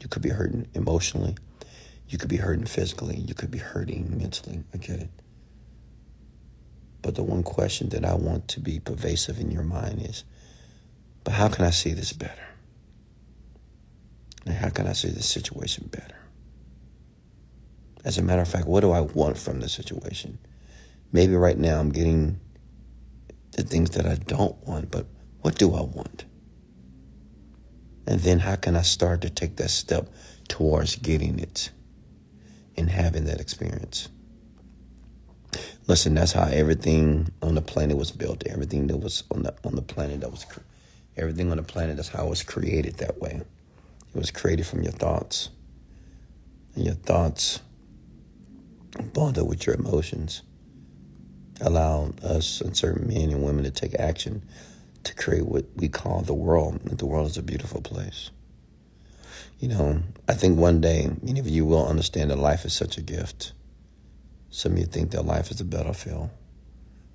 You 0.00 0.08
could 0.08 0.22
be 0.22 0.30
hurting 0.30 0.68
emotionally. 0.74 1.36
You 2.10 2.18
could 2.18 2.28
be 2.28 2.38
hurting 2.38 2.66
physically, 2.66 3.16
you 3.16 3.34
could 3.34 3.52
be 3.52 3.58
hurting 3.58 4.18
mentally. 4.18 4.64
I 4.74 4.78
get 4.78 4.98
it. 4.98 5.10
But 7.02 7.14
the 7.14 7.22
one 7.22 7.44
question 7.44 7.88
that 7.90 8.04
I 8.04 8.14
want 8.14 8.48
to 8.48 8.60
be 8.60 8.80
pervasive 8.80 9.38
in 9.38 9.52
your 9.52 9.62
mind 9.62 10.02
is, 10.02 10.24
but 11.22 11.34
how 11.34 11.48
can 11.48 11.64
I 11.64 11.70
see 11.70 11.92
this 11.92 12.12
better? 12.12 12.48
And 14.44 14.56
how 14.56 14.70
can 14.70 14.88
I 14.88 14.92
see 14.92 15.08
this 15.08 15.28
situation 15.28 15.88
better? 15.90 16.16
As 18.04 18.18
a 18.18 18.22
matter 18.22 18.42
of 18.42 18.48
fact, 18.48 18.66
what 18.66 18.80
do 18.80 18.90
I 18.90 19.02
want 19.02 19.38
from 19.38 19.60
this 19.60 19.72
situation? 19.72 20.38
Maybe 21.12 21.36
right 21.36 21.58
now 21.58 21.78
I'm 21.78 21.90
getting 21.90 22.40
the 23.52 23.62
things 23.62 23.90
that 23.90 24.06
I 24.06 24.16
don't 24.16 24.56
want, 24.66 24.90
but 24.90 25.06
what 25.42 25.56
do 25.56 25.74
I 25.74 25.82
want? 25.82 26.24
And 28.06 28.20
then 28.20 28.40
how 28.40 28.56
can 28.56 28.76
I 28.76 28.82
start 28.82 29.20
to 29.22 29.30
take 29.30 29.56
that 29.56 29.70
step 29.70 30.08
towards 30.48 30.96
getting 30.96 31.38
it? 31.38 31.70
and 32.80 32.90
having 32.90 33.24
that 33.26 33.40
experience. 33.40 34.08
Listen, 35.86 36.14
that's 36.14 36.32
how 36.32 36.44
everything 36.44 37.30
on 37.42 37.54
the 37.54 37.62
planet 37.62 37.96
was 37.96 38.10
built. 38.10 38.46
Everything 38.46 38.86
that 38.86 38.96
was 38.96 39.24
on 39.30 39.42
the 39.42 39.54
on 39.64 39.74
the 39.74 39.82
planet 39.82 40.20
that 40.20 40.30
was 40.30 40.46
everything 41.16 41.50
on 41.50 41.56
the 41.56 41.62
planet. 41.62 41.96
That's 41.96 42.08
how 42.08 42.26
it 42.26 42.30
was 42.30 42.42
created 42.42 42.96
that 42.98 43.20
way. 43.20 43.42
It 44.14 44.18
was 44.18 44.30
created 44.30 44.66
from 44.66 44.82
your 44.82 44.92
thoughts, 44.92 45.50
and 46.74 46.84
your 46.84 46.94
thoughts 46.94 47.60
bonded 49.12 49.46
with 49.46 49.66
your 49.66 49.76
emotions, 49.76 50.42
allow 51.60 52.12
us 52.22 52.60
and 52.60 52.76
certain 52.76 53.08
men 53.08 53.30
and 53.30 53.42
women 53.42 53.64
to 53.64 53.70
take 53.70 53.94
action 53.94 54.42
to 55.04 55.14
create 55.14 55.46
what 55.46 55.66
we 55.76 55.88
call 55.88 56.22
the 56.22 56.34
world. 56.34 56.80
The 56.84 57.06
world 57.06 57.28
is 57.30 57.36
a 57.36 57.42
beautiful 57.42 57.80
place. 57.80 58.30
You 59.58 59.68
know, 59.68 60.02
I 60.28 60.34
think 60.34 60.58
one 60.58 60.80
day 60.80 61.10
many 61.22 61.38
of 61.38 61.46
you 61.46 61.64
will 61.64 61.86
understand 61.86 62.30
that 62.30 62.38
life 62.38 62.64
is 62.64 62.72
such 62.72 62.96
a 62.96 63.02
gift. 63.02 63.52
Some 64.50 64.72
of 64.72 64.78
you 64.78 64.86
think 64.86 65.10
that 65.12 65.26
life 65.26 65.50
is 65.50 65.60
a 65.60 65.64
battlefield, 65.64 66.30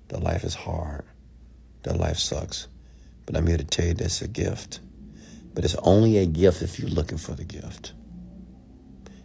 that 0.08 0.22
life 0.22 0.44
is 0.44 0.54
hard, 0.54 1.04
that 1.82 1.96
life 1.96 2.18
sucks. 2.18 2.68
But 3.26 3.36
I'm 3.36 3.46
here 3.46 3.58
to 3.58 3.64
tell 3.64 3.86
you 3.86 3.94
that's 3.94 4.22
a 4.22 4.28
gift. 4.28 4.80
But 5.54 5.64
it's 5.64 5.74
only 5.82 6.18
a 6.18 6.26
gift 6.26 6.62
if 6.62 6.78
you're 6.78 6.88
looking 6.88 7.18
for 7.18 7.32
the 7.32 7.44
gift. 7.44 7.92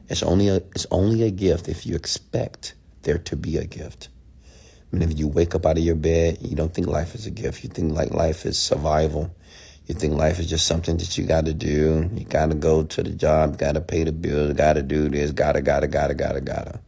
It's 0.09 0.23
only 0.23 0.49
a, 0.49 0.55
it's 0.55 0.87
only 0.91 1.23
a 1.23 1.31
gift 1.31 1.69
if 1.69 1.85
you 1.85 1.95
expect 1.95 2.73
there 3.03 3.17
to 3.19 3.35
be 3.35 3.57
a 3.57 3.65
gift. 3.65 4.09
If 4.93 5.17
you 5.17 5.27
wake 5.27 5.55
up 5.55 5.65
out 5.65 5.77
of 5.77 5.83
your 5.83 5.95
bed, 5.95 6.39
you 6.41 6.55
don't 6.55 6.73
think 6.73 6.87
life 6.87 7.15
is 7.15 7.25
a 7.25 7.31
gift. 7.31 7.63
You 7.63 7.69
think 7.69 7.93
like 7.93 8.13
life 8.13 8.45
is 8.45 8.57
survival. 8.57 9.33
You 9.87 9.95
think 9.95 10.15
life 10.15 10.37
is 10.39 10.49
just 10.49 10.67
something 10.67 10.97
that 10.97 11.17
you 11.17 11.25
got 11.25 11.45
to 11.45 11.53
do. 11.53 12.09
You 12.13 12.25
got 12.25 12.49
to 12.49 12.55
go 12.55 12.83
to 12.83 13.03
the 13.03 13.11
job, 13.11 13.57
got 13.57 13.73
to 13.73 13.81
pay 13.81 14.03
the 14.03 14.11
bills, 14.11 14.53
got 14.53 14.73
to 14.73 14.83
do 14.83 15.09
this, 15.09 15.31
got 15.31 15.53
to, 15.53 15.61
got 15.61 15.81
to, 15.81 15.87
got 15.87 16.07
to, 16.07 16.13
got 16.13 16.33
to, 16.33 16.41
got 16.41 16.65
to. 16.65 16.79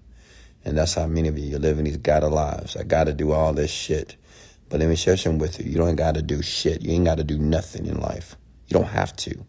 And 0.66 0.78
that's 0.78 0.94
how 0.94 1.08
many 1.08 1.28
of 1.28 1.38
you, 1.38 1.50
you're 1.50 1.60
living 1.60 1.86
these 1.86 1.98
gotta 1.98 2.28
lives. 2.28 2.78
I 2.78 2.84
got 2.84 3.06
to 3.06 3.13
do 3.13 3.32
all 3.32 3.54
this 3.54 3.72
shit. 3.72 4.16
But 4.70 4.80
let 4.80 4.89
me 4.89 4.96
share 4.96 5.18
something 5.18 5.39
with 5.39 5.60
you. 5.60 5.70
You 5.70 5.78
don't 5.78 5.96
got 5.96 6.16
to 6.16 6.22
do 6.22 6.42
shit. 6.42 6.82
You 6.82 6.94
ain't 6.94 7.06
got 7.06 7.18
to 7.18 7.24
do 7.24 7.38
nothing 7.38 7.86
in 7.86 8.00
life. 8.00 8.36
You 8.68 8.76
don't 8.76 8.88
have 8.88 9.16
to. 9.18 9.46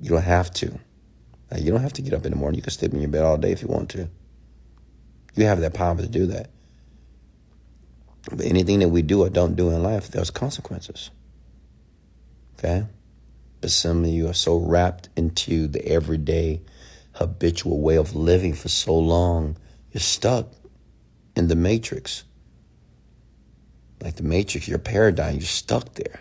You 0.00 0.10
don't 0.10 0.22
have 0.22 0.50
to. 0.54 0.78
You 1.56 1.70
don't 1.70 1.80
have 1.80 1.92
to 1.94 2.02
get 2.02 2.14
up 2.14 2.24
in 2.24 2.32
the 2.32 2.38
morning. 2.38 2.58
You 2.58 2.62
can 2.62 2.72
sleep 2.72 2.92
in 2.92 3.00
your 3.00 3.10
bed 3.10 3.22
all 3.22 3.36
day 3.36 3.52
if 3.52 3.62
you 3.62 3.68
want 3.68 3.90
to. 3.90 4.08
You 5.36 5.46
have 5.46 5.60
that 5.60 5.74
power 5.74 5.96
to 5.96 6.08
do 6.08 6.26
that. 6.26 6.50
But 8.28 8.42
anything 8.42 8.80
that 8.80 8.88
we 8.88 9.02
do 9.02 9.22
or 9.22 9.30
don't 9.30 9.56
do 9.56 9.70
in 9.70 9.82
life, 9.82 10.08
there's 10.08 10.30
consequences. 10.30 11.10
Okay? 12.58 12.86
But 13.60 13.70
some 13.70 14.04
of 14.04 14.10
you 14.10 14.28
are 14.28 14.34
so 14.34 14.56
wrapped 14.56 15.08
into 15.16 15.66
the 15.66 15.86
everyday, 15.86 16.60
habitual 17.12 17.80
way 17.80 17.96
of 17.96 18.14
living 18.14 18.54
for 18.54 18.68
so 18.68 18.96
long, 18.98 19.56
you're 19.92 20.00
stuck 20.00 20.48
in 21.36 21.48
the 21.48 21.56
matrix. 21.56 22.24
Like 24.02 24.16
the 24.16 24.22
matrix, 24.22 24.68
your 24.68 24.78
paradigm, 24.78 25.34
you're 25.34 25.42
stuck 25.42 25.94
there. 25.94 26.20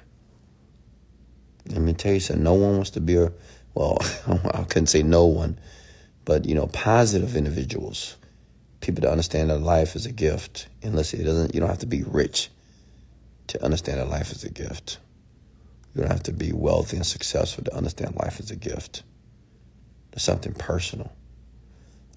Let 1.67 1.81
me 1.81 1.93
tell 1.93 2.13
you 2.13 2.19
something, 2.19 2.43
no 2.43 2.53
one 2.53 2.75
wants 2.75 2.89
to 2.91 3.01
be 3.01 3.15
a, 3.15 3.31
well, 3.73 3.99
I 4.53 4.63
couldn't 4.63 4.87
say 4.87 5.03
no 5.03 5.25
one, 5.25 5.59
but, 6.25 6.45
you 6.45 6.55
know, 6.55 6.67
positive 6.67 7.35
individuals. 7.35 8.17
People 8.81 9.01
to 9.01 9.11
understand 9.11 9.49
that 9.49 9.59
life 9.59 9.95
is 9.95 10.05
a 10.05 10.11
gift. 10.11 10.67
And 10.81 10.95
listen, 10.95 11.19
it 11.19 11.25
doesn't, 11.25 11.53
you 11.53 11.59
don't 11.59 11.69
have 11.69 11.79
to 11.79 11.87
be 11.87 12.03
rich 12.03 12.49
to 13.47 13.63
understand 13.63 13.99
that 13.99 14.09
life 14.09 14.31
is 14.31 14.43
a 14.43 14.49
gift. 14.49 14.99
You 15.93 16.01
don't 16.01 16.11
have 16.11 16.23
to 16.23 16.31
be 16.31 16.53
wealthy 16.53 16.97
and 16.97 17.05
successful 17.05 17.63
to 17.65 17.75
understand 17.75 18.15
life 18.15 18.39
is 18.39 18.51
a 18.51 18.55
gift. 18.55 19.03
It's 20.13 20.23
something 20.23 20.53
personal. 20.53 21.11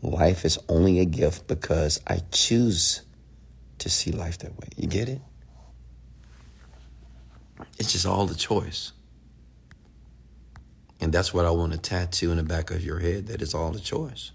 Life 0.03 0.45
is 0.45 0.59
only 0.69 0.99
a 0.99 1.05
gift 1.05 1.47
because 1.47 2.01
I 2.07 2.21
choose 2.31 3.03
to 3.79 3.89
see 3.89 4.13
life 4.13 4.39
that 4.39 4.57
way. 4.59 4.69
You 4.77 4.89
get 4.89 5.09
it? 5.09 5.21
It's 7.79 7.93
just 7.93 8.07
all 8.07 8.27
the 8.27 8.35
choice. 8.35 8.93
And 11.01 11.13
that's 11.13 11.35
what 11.35 11.47
I 11.47 11.51
want 11.51 11.73
to 11.73 11.79
tattoo 11.79 12.31
in 12.31 12.37
the 12.37 12.45
back 12.45 12.71
of 12.71 12.85
your 12.85 13.01
head 13.01 13.27
that 13.27 13.43
it's 13.43 13.55
all 13.55 13.73
the 13.73 13.81
choice. 13.81 14.33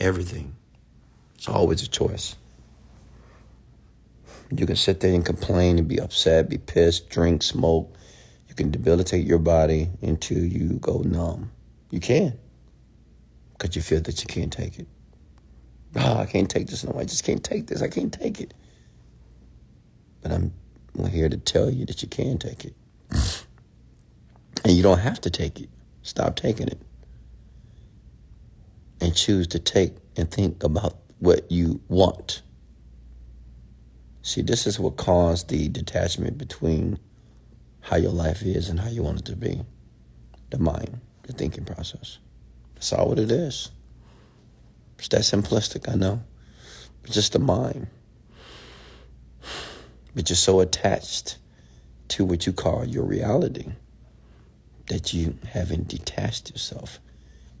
Everything. 0.00 0.56
It's 1.42 1.48
always 1.48 1.82
a 1.82 1.88
choice. 1.88 2.36
You 4.56 4.64
can 4.64 4.76
sit 4.76 5.00
there 5.00 5.12
and 5.12 5.26
complain 5.26 5.76
and 5.76 5.88
be 5.88 5.98
upset, 5.98 6.48
be 6.48 6.58
pissed, 6.58 7.08
drink, 7.08 7.42
smoke. 7.42 7.92
You 8.48 8.54
can 8.54 8.70
debilitate 8.70 9.26
your 9.26 9.40
body 9.40 9.90
until 10.02 10.38
you 10.38 10.74
go 10.74 10.98
numb. 10.98 11.50
You 11.90 11.98
can. 11.98 12.38
Because 13.58 13.74
you 13.74 13.82
feel 13.82 14.00
that 14.02 14.20
you 14.20 14.28
can't 14.28 14.52
take 14.52 14.78
it. 14.78 14.86
Oh, 15.96 16.18
I 16.18 16.26
can't 16.26 16.48
take 16.48 16.68
this 16.68 16.84
no 16.84 16.96
I 16.96 17.02
just 17.02 17.24
can't 17.24 17.42
take 17.42 17.66
this. 17.66 17.82
I 17.82 17.88
can't 17.88 18.12
take 18.12 18.40
it. 18.40 18.54
But 20.20 20.30
I'm 20.30 20.52
here 21.10 21.28
to 21.28 21.38
tell 21.38 21.68
you 21.68 21.86
that 21.86 22.02
you 22.02 22.08
can 22.08 22.38
take 22.38 22.64
it. 22.64 22.74
And 24.64 24.76
you 24.76 24.82
don't 24.84 25.00
have 25.00 25.20
to 25.22 25.30
take 25.30 25.60
it. 25.60 25.70
Stop 26.02 26.36
taking 26.36 26.68
it. 26.68 26.80
And 29.00 29.12
choose 29.12 29.48
to 29.48 29.58
take 29.58 29.96
and 30.16 30.30
think 30.30 30.62
about 30.62 31.01
what 31.22 31.52
you 31.52 31.80
want. 31.88 32.42
See, 34.22 34.42
this 34.42 34.66
is 34.66 34.80
what 34.80 34.96
caused 34.96 35.48
the 35.48 35.68
detachment 35.68 36.36
between 36.36 36.98
how 37.80 37.96
your 37.96 38.10
life 38.10 38.42
is 38.42 38.68
and 38.68 38.80
how 38.80 38.88
you 38.88 39.04
want 39.04 39.20
it 39.20 39.24
to 39.26 39.36
be. 39.36 39.62
The 40.50 40.58
mind, 40.58 41.00
the 41.22 41.32
thinking 41.32 41.64
process. 41.64 42.18
That's 42.74 42.92
all 42.92 43.08
what 43.08 43.20
it 43.20 43.30
is. 43.30 43.70
It's 44.98 45.06
that 45.08 45.20
simplistic, 45.20 45.88
I 45.88 45.94
know. 45.94 46.24
It's 47.04 47.14
just 47.14 47.34
the 47.34 47.38
mind. 47.38 47.86
But 50.16 50.28
you're 50.28 50.36
so 50.36 50.58
attached 50.58 51.38
to 52.08 52.24
what 52.24 52.48
you 52.48 52.52
call 52.52 52.84
your 52.84 53.04
reality 53.04 53.70
that 54.88 55.14
you 55.14 55.38
haven't 55.52 55.86
detached 55.86 56.50
yourself 56.50 56.98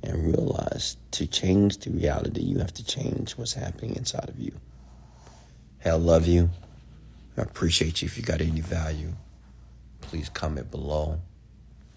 and 0.02 0.26
realize 0.26 0.96
to 1.12 1.26
change 1.26 1.78
the 1.78 1.90
reality, 1.90 2.42
you 2.42 2.58
have 2.58 2.74
to 2.74 2.84
change 2.84 3.32
what's 3.32 3.54
happening 3.54 3.96
inside 3.96 4.28
of 4.28 4.38
you. 4.38 4.52
Hell, 5.78 5.98
love 5.98 6.26
you. 6.26 6.50
I 7.36 7.42
appreciate 7.42 8.02
you. 8.02 8.06
If 8.06 8.16
you 8.16 8.22
got 8.22 8.40
any 8.40 8.60
value, 8.60 9.12
please 10.00 10.28
comment 10.28 10.70
below. 10.70 11.20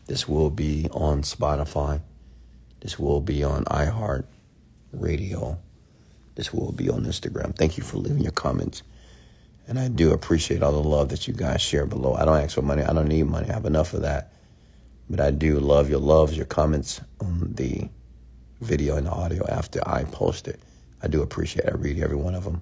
This 0.08 0.28
will 0.28 0.50
be 0.50 0.88
on 0.92 1.24
Spotify. 1.24 2.02
This 2.82 3.00
will 3.00 3.22
be 3.22 3.44
on 3.44 3.66
iHeart 3.66 4.26
Radio. 4.94 5.58
This 6.36 6.54
will 6.54 6.72
be 6.72 6.90
on 6.90 7.06
Instagram. 7.06 7.56
Thank 7.56 7.78
you 7.78 7.84
for 7.84 7.98
leaving 7.98 8.22
your 8.22 8.32
comments. 8.32 8.84
And 9.68 9.80
I 9.80 9.88
do 9.88 10.12
appreciate 10.12 10.62
all 10.62 10.72
the 10.72 10.88
love 10.88 11.10
that 11.10 11.28
you 11.28 11.34
guys 11.34 11.62
share 11.62 11.88
below. 11.88 12.14
I 12.14 12.26
don't 12.26 12.38
ask 12.38 12.54
for 12.54 12.62
money. 12.62 12.84
I 12.84 12.94
don't 12.94 13.08
need 13.08 13.24
money. 13.24 13.50
I 13.50 13.54
have 13.54 13.66
enough 13.66 13.94
of 13.94 14.04
that. 14.04 14.32
But 15.10 15.20
I 15.20 15.32
do 15.32 15.60
love 15.60 15.90
your 15.90 16.00
loves, 16.00 16.36
your 16.36 16.46
comments 16.46 17.02
on 17.22 17.54
the 17.54 17.88
video 18.62 18.98
and 18.98 19.06
the 19.06 19.12
audio 19.12 19.48
after 19.48 19.80
I 19.88 20.04
post 20.06 20.48
it. 20.48 20.60
I 21.04 21.08
do 21.08 21.22
appreciate 21.22 21.66
it. 21.66 21.74
I 21.74 21.78
read 21.78 22.00
every 22.00 22.16
one 22.16 22.36
of 22.36 22.44
them. 22.44 22.62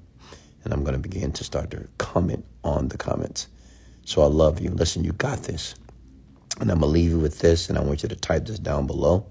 And 0.63 0.73
I'm 0.73 0.84
going 0.84 0.93
to 0.93 0.99
begin 0.99 1.32
to 1.34 1.43
start 1.43 1.71
to 1.71 1.88
comment 1.97 2.45
on 2.63 2.88
the 2.88 2.97
comments. 2.97 3.47
So 4.06 4.21
I 4.21 4.25
love 4.25 4.60
you. 4.60 4.69
Listen, 4.69 5.03
you 5.03 5.13
got 5.13 5.43
this. 5.43 5.75
And 6.60 6.71
I'm 6.71 6.79
going 6.79 6.89
to 6.89 6.93
leave 6.93 7.12
you 7.12 7.19
with 7.19 7.39
this, 7.39 7.69
and 7.69 7.77
I 7.77 7.82
want 7.82 8.03
you 8.03 8.10
to 8.10 8.15
type 8.15 8.45
this 8.45 8.60
down 8.60 8.86
below. 8.86 9.25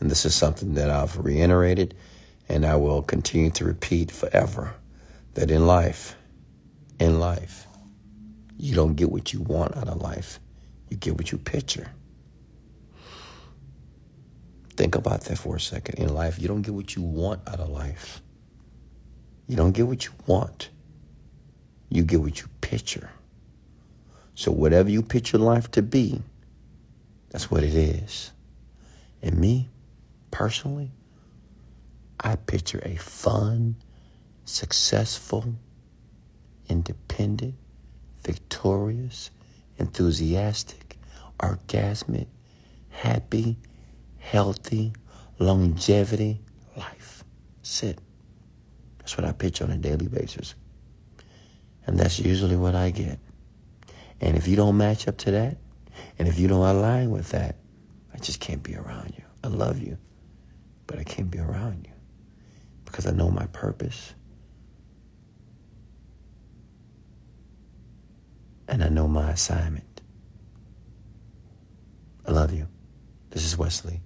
And 0.00 0.10
this 0.10 0.24
is 0.24 0.34
something 0.34 0.74
that 0.74 0.90
I've 0.90 1.18
reiterated, 1.18 1.94
and 2.48 2.64
I 2.64 2.76
will 2.76 3.02
continue 3.02 3.50
to 3.50 3.64
repeat 3.64 4.10
forever 4.10 4.74
that 5.34 5.50
in 5.50 5.66
life, 5.66 6.16
in 6.98 7.20
life, 7.20 7.66
you 8.56 8.74
don't 8.74 8.94
get 8.94 9.10
what 9.10 9.32
you 9.32 9.40
want 9.42 9.76
out 9.76 9.88
of 9.88 10.00
life, 10.00 10.40
you 10.88 10.96
get 10.96 11.16
what 11.16 11.30
you 11.30 11.38
picture. 11.38 11.90
Think 14.76 14.94
about 14.94 15.22
that 15.22 15.38
for 15.38 15.56
a 15.56 15.60
second. 15.60 15.98
In 15.98 16.14
life, 16.14 16.38
you 16.38 16.48
don't 16.48 16.62
get 16.62 16.74
what 16.74 16.94
you 16.94 17.02
want 17.02 17.40
out 17.48 17.60
of 17.60 17.70
life. 17.70 18.20
You 19.48 19.56
don't 19.56 19.72
get 19.72 19.86
what 19.86 20.04
you 20.04 20.12
want. 20.26 20.70
You 21.88 22.02
get 22.02 22.20
what 22.20 22.40
you 22.40 22.48
picture. 22.60 23.10
So 24.34 24.50
whatever 24.50 24.90
you 24.90 25.02
picture 25.02 25.38
life 25.38 25.70
to 25.72 25.82
be, 25.82 26.20
that's 27.30 27.50
what 27.50 27.62
it 27.62 27.74
is. 27.74 28.32
And 29.22 29.38
me, 29.38 29.70
personally, 30.30 30.90
I 32.20 32.36
picture 32.36 32.80
a 32.84 32.96
fun, 32.96 33.76
successful, 34.44 35.54
independent, 36.68 37.54
victorious, 38.22 39.30
enthusiastic, 39.78 40.98
orgasmic, 41.38 42.26
happy, 42.90 43.56
healthy, 44.26 44.92
longevity 45.38 46.40
life. 46.76 47.22
That's 47.58 47.82
it. 47.84 48.00
That's 48.98 49.16
what 49.16 49.24
I 49.24 49.30
pitch 49.30 49.62
on 49.62 49.70
a 49.70 49.76
daily 49.76 50.08
basis. 50.08 50.56
And 51.86 51.96
that's 51.96 52.18
usually 52.18 52.56
what 52.56 52.74
I 52.74 52.90
get. 52.90 53.20
And 54.20 54.36
if 54.36 54.48
you 54.48 54.56
don't 54.56 54.76
match 54.76 55.06
up 55.06 55.16
to 55.18 55.30
that, 55.30 55.58
and 56.18 56.26
if 56.26 56.40
you 56.40 56.48
don't 56.48 56.66
align 56.66 57.12
with 57.12 57.30
that, 57.30 57.56
I 58.12 58.18
just 58.18 58.40
can't 58.40 58.62
be 58.62 58.74
around 58.74 59.14
you. 59.16 59.22
I 59.44 59.48
love 59.48 59.78
you, 59.78 59.96
but 60.88 60.98
I 60.98 61.04
can't 61.04 61.30
be 61.30 61.38
around 61.38 61.86
you 61.86 61.92
because 62.84 63.06
I 63.06 63.12
know 63.12 63.30
my 63.30 63.46
purpose. 63.46 64.12
And 68.66 68.82
I 68.82 68.88
know 68.88 69.06
my 69.06 69.30
assignment. 69.30 70.00
I 72.26 72.32
love 72.32 72.52
you. 72.52 72.66
This 73.30 73.44
is 73.44 73.56
Wesley 73.56 74.00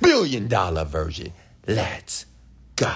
billion 0.00 0.48
dollar 0.48 0.84
Virgin. 0.84 1.32
Let's 1.66 2.26
go. 2.76 2.92